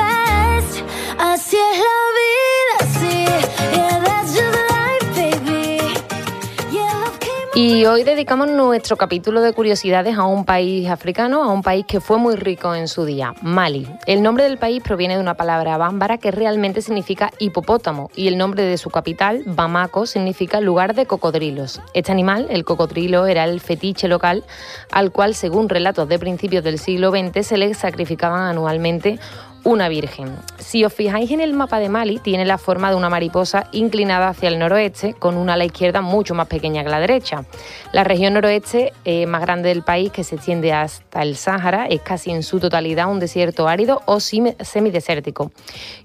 Y 7.53 7.83
hoy 7.83 8.03
dedicamos 8.03 8.47
nuestro 8.47 8.95
capítulo 8.95 9.41
de 9.41 9.51
curiosidades 9.51 10.17
a 10.17 10.23
un 10.23 10.45
país 10.45 10.89
africano, 10.89 11.43
a 11.43 11.51
un 11.51 11.61
país 11.61 11.85
que 11.85 11.99
fue 11.99 12.17
muy 12.17 12.35
rico 12.35 12.73
en 12.73 12.87
su 12.87 13.03
día, 13.03 13.33
Mali. 13.41 13.89
El 14.07 14.23
nombre 14.23 14.45
del 14.45 14.57
país 14.57 14.81
proviene 14.81 15.15
de 15.15 15.19
una 15.21 15.33
palabra 15.33 15.75
bámbara 15.75 16.17
que 16.17 16.31
realmente 16.31 16.81
significa 16.81 17.29
hipopótamo 17.39 18.09
y 18.15 18.29
el 18.29 18.37
nombre 18.37 18.63
de 18.63 18.77
su 18.77 18.89
capital, 18.89 19.43
Bamako, 19.45 20.05
significa 20.05 20.61
lugar 20.61 20.95
de 20.95 21.05
cocodrilos. 21.05 21.81
Este 21.93 22.13
animal, 22.13 22.47
el 22.49 22.63
cocodrilo, 22.63 23.25
era 23.25 23.43
el 23.43 23.59
fetiche 23.59 24.07
local 24.07 24.45
al 24.89 25.11
cual, 25.11 25.35
según 25.35 25.67
relatos 25.67 26.07
de 26.07 26.19
principios 26.19 26.63
del 26.63 26.79
siglo 26.79 27.11
XX, 27.11 27.45
se 27.45 27.57
le 27.57 27.73
sacrificaban 27.73 28.43
anualmente 28.43 29.19
una 29.63 29.89
virgen. 29.89 30.35
Si 30.57 30.83
os 30.83 30.93
fijáis 30.93 31.29
en 31.31 31.39
el 31.41 31.53
mapa 31.53 31.79
de 31.79 31.89
Mali, 31.89 32.19
tiene 32.19 32.45
la 32.45 32.57
forma 32.57 32.89
de 32.89 32.95
una 32.95 33.09
mariposa 33.09 33.67
inclinada 33.71 34.29
hacia 34.29 34.49
el 34.49 34.57
noroeste, 34.57 35.13
con 35.13 35.37
una 35.37 35.53
ala 35.53 35.65
izquierda 35.65 36.01
mucho 36.01 36.33
más 36.33 36.47
pequeña 36.47 36.83
que 36.83 36.89
la 36.89 36.99
derecha. 36.99 37.45
La 37.91 38.03
región 38.03 38.33
noroeste 38.33 38.93
más 39.27 39.41
grande 39.41 39.69
del 39.69 39.83
país, 39.83 40.11
que 40.11 40.23
se 40.23 40.35
extiende 40.35 40.73
hasta 40.73 41.21
el 41.21 41.35
Sáhara, 41.35 41.85
es 41.85 42.01
casi 42.01 42.31
en 42.31 42.43
su 42.43 42.59
totalidad 42.59 43.11
un 43.11 43.19
desierto 43.19 43.67
árido 43.67 44.01
o 44.05 44.17
semi- 44.17 44.55
semidesértico. 44.63 45.51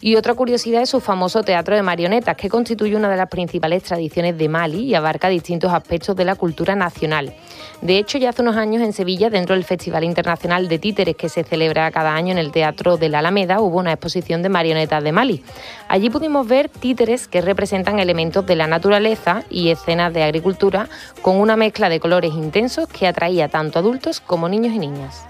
Y 0.01 0.17
otra 0.17 0.35
curiosidad 0.35 0.83
es 0.83 0.91
su 0.91 1.01
famoso 1.01 1.43
teatro 1.43 1.75
de 1.77 1.83
marionetas, 1.83 2.37
que 2.37 2.49
constituye 2.49 2.97
una 2.97 3.09
de 3.09 3.17
las 3.17 3.29
principales 3.29 3.83
tradiciones 3.83 4.37
de 4.37 4.49
Mali 4.49 4.83
y 4.85 4.95
abarca 4.95 5.29
distintos 5.29 5.73
aspectos 5.73 6.15
de 6.17 6.25
la 6.25 6.35
cultura 6.35 6.77
nacional. 6.77 7.35
De 7.83 7.99
hecho, 7.99 8.17
ya 8.17 8.31
hace 8.31 8.43
unos 8.43 8.57
años 8.57 8.83
en 8.83 8.93
Sevilla, 8.93 9.29
dentro 9.29 9.55
del 9.55 9.65
Festival 9.65 10.03
Internacional 10.03 10.67
de 10.69 10.79
Títeres 10.79 11.15
que 11.15 11.29
se 11.29 11.45
celebra 11.45 11.91
cada 11.91 12.15
año 12.15 12.33
en 12.33 12.39
el 12.39 12.51
Teatro 12.51 12.97
de 12.97 13.09
la 13.09 13.19
Alameda, 13.19 13.61
hubo 13.61 13.79
una 13.79 13.93
exposición 13.93 14.43
de 14.43 14.49
marionetas 14.49 15.05
de 15.05 15.13
Mali. 15.13 15.43
Allí 15.89 16.09
pudimos 16.09 16.49
ver 16.49 16.69
títeres 16.69 17.29
que 17.29 17.43
representan 17.43 17.99
elementos 17.99 18.47
de 18.47 18.57
la 18.57 18.67
naturaleza 18.67 19.43
y 19.51 19.69
escenas 19.69 20.13
de 20.15 20.23
agricultura 20.23 20.89
con 21.21 21.37
una 21.37 21.57
mezcla 21.57 21.89
de 21.89 22.01
colores 22.01 22.33
intensos 22.33 22.89
que 22.89 23.07
atraía 23.07 23.49
tanto 23.49 23.79
adultos 23.79 24.21
como 24.21 24.49
niños 24.49 24.73
y 24.73 24.79
niñas. 24.79 25.27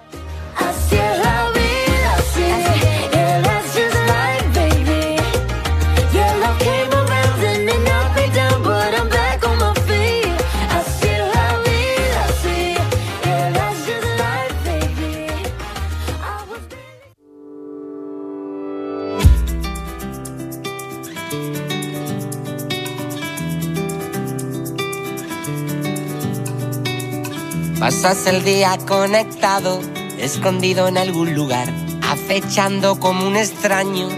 Pasas 27.86 28.26
el 28.26 28.42
día 28.42 28.76
conectado, 28.78 29.80
escondido 30.18 30.88
en 30.88 30.98
algún 30.98 31.36
lugar, 31.36 31.72
acechando 32.02 32.98
como 32.98 33.24
un 33.24 33.36
extraño, 33.36 34.08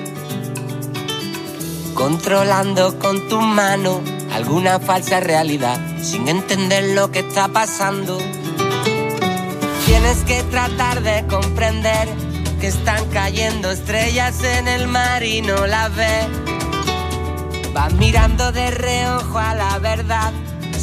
controlando 1.92 2.98
con 2.98 3.28
tu 3.28 3.42
mano 3.42 4.00
alguna 4.32 4.80
falsa 4.80 5.20
realidad, 5.20 5.78
sin 6.00 6.28
entender 6.28 6.94
lo 6.94 7.10
que 7.10 7.18
está 7.18 7.48
pasando. 7.48 8.16
Tienes 9.84 10.24
que 10.24 10.42
tratar 10.44 11.02
de 11.02 11.26
comprender 11.26 12.08
que 12.60 12.68
están 12.68 13.04
cayendo 13.10 13.70
estrellas 13.70 14.42
en 14.44 14.66
el 14.66 14.86
mar 14.86 15.22
y 15.22 15.42
no 15.42 15.66
las 15.66 15.94
ves. 15.94 16.26
Vas 17.74 17.92
mirando 17.92 18.50
de 18.50 18.70
reojo 18.70 19.38
a 19.38 19.54
la 19.54 19.78
verdad. 19.78 19.97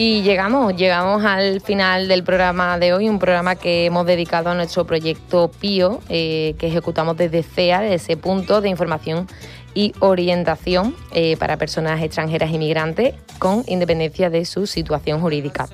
Y 0.00 0.22
llegamos, 0.22 0.76
llegamos 0.76 1.24
al 1.24 1.60
final 1.60 2.06
del 2.06 2.22
programa 2.22 2.78
de 2.78 2.92
hoy, 2.92 3.08
un 3.08 3.18
programa 3.18 3.56
que 3.56 3.84
hemos 3.86 4.06
dedicado 4.06 4.48
a 4.48 4.54
nuestro 4.54 4.86
proyecto 4.86 5.50
PIO, 5.60 6.00
eh, 6.08 6.54
que 6.56 6.68
ejecutamos 6.68 7.16
desde 7.16 7.42
CEA, 7.42 7.80
desde 7.80 7.96
ese 7.96 8.16
punto 8.16 8.60
de 8.60 8.68
información 8.68 9.26
y 9.74 9.92
orientación 9.98 10.94
eh, 11.10 11.36
para 11.36 11.56
personas 11.56 12.00
extranjeras 12.00 12.52
inmigrantes 12.52 13.16
con 13.40 13.64
independencia 13.66 14.30
de 14.30 14.44
su 14.44 14.68
situación 14.68 15.20
jurídica. 15.20 15.68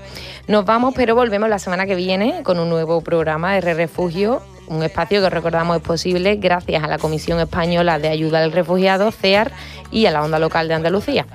Nos 0.48 0.64
vamos, 0.64 0.94
pero 0.96 1.14
volvemos 1.14 1.50
la 1.50 1.58
semana 1.58 1.84
que 1.84 1.94
viene 1.94 2.42
con 2.44 2.58
un 2.58 2.70
nuevo 2.70 3.02
programa 3.02 3.60
Re 3.60 3.74
Refugio, 3.74 4.40
un 4.68 4.82
espacio 4.82 5.20
que 5.20 5.28
recordamos 5.28 5.76
es 5.76 5.82
posible 5.82 6.36
gracias 6.36 6.82
a 6.82 6.88
la 6.88 6.96
Comisión 6.96 7.40
Española 7.40 7.98
de 7.98 8.08
Ayuda 8.08 8.42
al 8.42 8.52
Refugiado, 8.52 9.12
CEAR, 9.12 9.52
y 9.90 10.06
a 10.06 10.10
la 10.12 10.22
Onda 10.22 10.38
Local 10.38 10.66
de 10.66 10.72
Andalucía. 10.72 11.26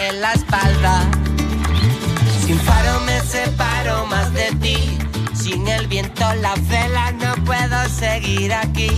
en 0.00 0.20
la 0.20 0.32
espalda. 0.32 1.27
Seguir 7.98 8.52
aquí. 8.52 8.90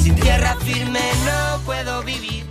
Sin 0.00 0.14
tierra 0.16 0.56
firme 0.56 1.00
no 1.24 1.60
puedo 1.64 2.02
vivir. 2.02 2.44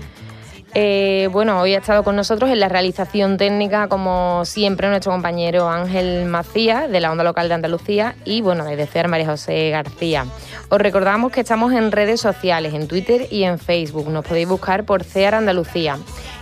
Eh, 0.75 1.29
bueno, 1.31 1.59
hoy 1.61 1.75
ha 1.75 1.77
estado 1.77 2.03
con 2.03 2.15
nosotros 2.15 2.49
en 2.49 2.59
la 2.59 2.67
realización 2.67 3.37
técnica, 3.37 3.87
como 3.87 4.43
siempre, 4.43 4.89
nuestro 4.89 5.11
compañero 5.11 5.69
Ángel 5.69 6.25
Macías, 6.25 6.89
de 6.89 6.99
la 6.99 7.11
Onda 7.11 7.23
Local 7.23 7.47
de 7.47 7.53
Andalucía, 7.53 8.15
y 8.25 8.41
bueno, 8.41 8.65
desde 8.65 8.87
CEAR 8.87 9.07
María 9.07 9.27
José 9.27 9.69
García. 9.69 10.25
Os 10.73 10.79
recordamos 10.79 11.31
que 11.31 11.41
estamos 11.41 11.71
en 11.71 11.91
redes 11.91 12.19
sociales, 12.19 12.73
en 12.73 12.87
Twitter 12.87 13.27
y 13.29 13.43
en 13.43 13.59
Facebook. 13.59 14.09
Nos 14.09 14.25
podéis 14.25 14.47
buscar 14.47 14.85
por 14.85 15.03
CEAR 15.03 15.35
Andalucía. 15.35 15.99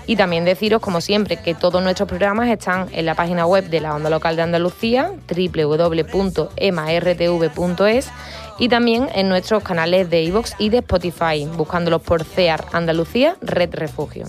Y 0.08 0.16
también 0.16 0.46
deciros, 0.46 0.80
como 0.80 1.02
siempre, 1.02 1.36
que 1.36 1.54
todos 1.54 1.84
nuestros 1.84 2.08
programas 2.08 2.48
están 2.48 2.88
en 2.94 3.06
la 3.06 3.14
página 3.14 3.46
web 3.46 3.70
de 3.70 3.82
la 3.82 3.94
Onda 3.94 4.10
Local 4.10 4.38
de 4.38 4.44
Andalucía, 4.44 5.12
www.emartv.es, 5.28 8.10
y 8.58 8.70
también 8.70 9.10
en 9.14 9.28
nuestros 9.28 9.64
canales 9.64 10.10
de 10.10 10.24
iVoox 10.24 10.54
y 10.60 10.70
de 10.70 10.78
Spotify, 10.78 11.46
buscándolos 11.58 12.02
por 12.02 12.24
CEAR 12.24 12.64
Andalucía, 12.72 13.36
Red 13.42 13.74
Refugio. 13.74 14.28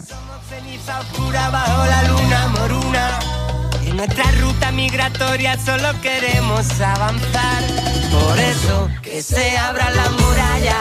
En 3.93 3.99
nuestra 3.99 4.25
ruta 4.41 4.73
migratoria 4.73 5.59
solo 5.59 5.89
queremos 6.01 6.81
avanzar. 6.81 7.63
Por 8.11 8.39
eso 8.39 8.89
que 9.03 9.21
se 9.21 9.59
abra 9.59 9.91
la 9.91 10.09
muralla, 10.09 10.79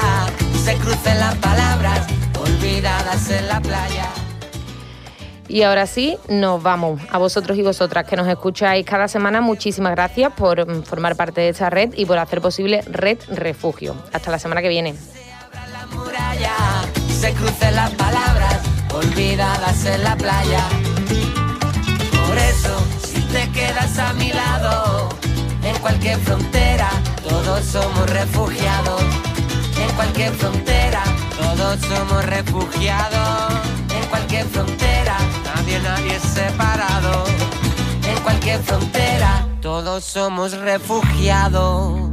se 0.63 0.75
crucen 0.77 1.19
las 1.19 1.35
palabras 1.35 2.07
olvidadas 2.39 3.29
en 3.29 3.49
la 3.49 3.59
playa. 3.59 4.07
Y 5.49 5.63
ahora 5.63 5.87
sí, 5.87 6.17
nos 6.29 6.63
vamos. 6.63 7.01
A 7.11 7.17
vosotros 7.17 7.57
y 7.57 7.63
vosotras 7.63 8.05
que 8.05 8.15
nos 8.15 8.29
escucháis 8.29 8.85
cada 8.85 9.09
semana, 9.09 9.41
muchísimas 9.41 9.91
gracias 9.91 10.31
por 10.31 10.65
mm, 10.65 10.83
formar 10.83 11.17
parte 11.17 11.41
de 11.41 11.49
esta 11.49 11.69
red 11.69 11.93
y 11.97 12.05
por 12.05 12.17
hacer 12.17 12.39
posible 12.39 12.81
Red 12.83 13.17
Refugio. 13.27 13.93
Hasta 14.13 14.31
la 14.31 14.39
semana 14.39 14.61
que 14.61 14.69
viene. 14.69 14.95
Se 17.19 17.33
crucen 17.33 17.75
las 17.75 17.91
palabras 17.91 18.61
olvidadas 18.93 19.85
en 19.85 20.01
la 20.01 20.15
playa. 20.15 20.63
Por 22.25 22.37
eso, 22.37 23.00
quedas 23.51 23.97
a 23.99 24.13
mi 24.13 24.31
lado, 24.31 25.09
en 25.63 25.77
cualquier 25.79 26.19
frontera, 26.19 26.89
todos 27.27 27.63
somos 27.65 28.09
refugiados. 28.09 29.01
En 29.79 29.95
cualquier 29.95 30.33
frontera, 30.33 31.03
todos 31.37 31.79
somos 31.81 32.25
refugiados. 32.25 33.53
En 33.95 34.09
cualquier 34.09 34.45
frontera, 34.45 35.17
nadie, 35.43 35.79
nadie 35.79 36.15
es 36.15 36.23
separado. 36.23 37.23
En 38.07 38.23
cualquier 38.23 38.61
frontera, 38.61 39.47
todos 39.61 40.03
somos 40.03 40.57
refugiados. 40.57 42.09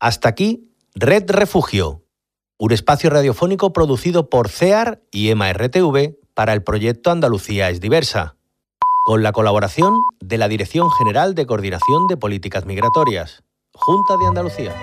Hasta 0.00 0.28
aquí, 0.28 0.72
Red 0.94 1.30
Refugio, 1.30 2.04
un 2.58 2.72
espacio 2.72 3.10
radiofónico 3.10 3.72
producido 3.72 4.28
por 4.28 4.48
CEAR 4.48 5.02
y 5.10 5.30
EMA-RTV 5.30 6.21
para 6.34 6.52
el 6.52 6.62
proyecto 6.62 7.10
Andalucía 7.10 7.70
es 7.70 7.80
diversa, 7.80 8.36
con 9.04 9.22
la 9.22 9.32
colaboración 9.32 9.94
de 10.20 10.38
la 10.38 10.48
Dirección 10.48 10.90
General 10.90 11.34
de 11.34 11.46
Coordinación 11.46 12.06
de 12.06 12.16
Políticas 12.16 12.64
Migratorias, 12.64 13.42
Junta 13.74 14.16
de 14.16 14.26
Andalucía. 14.26 14.70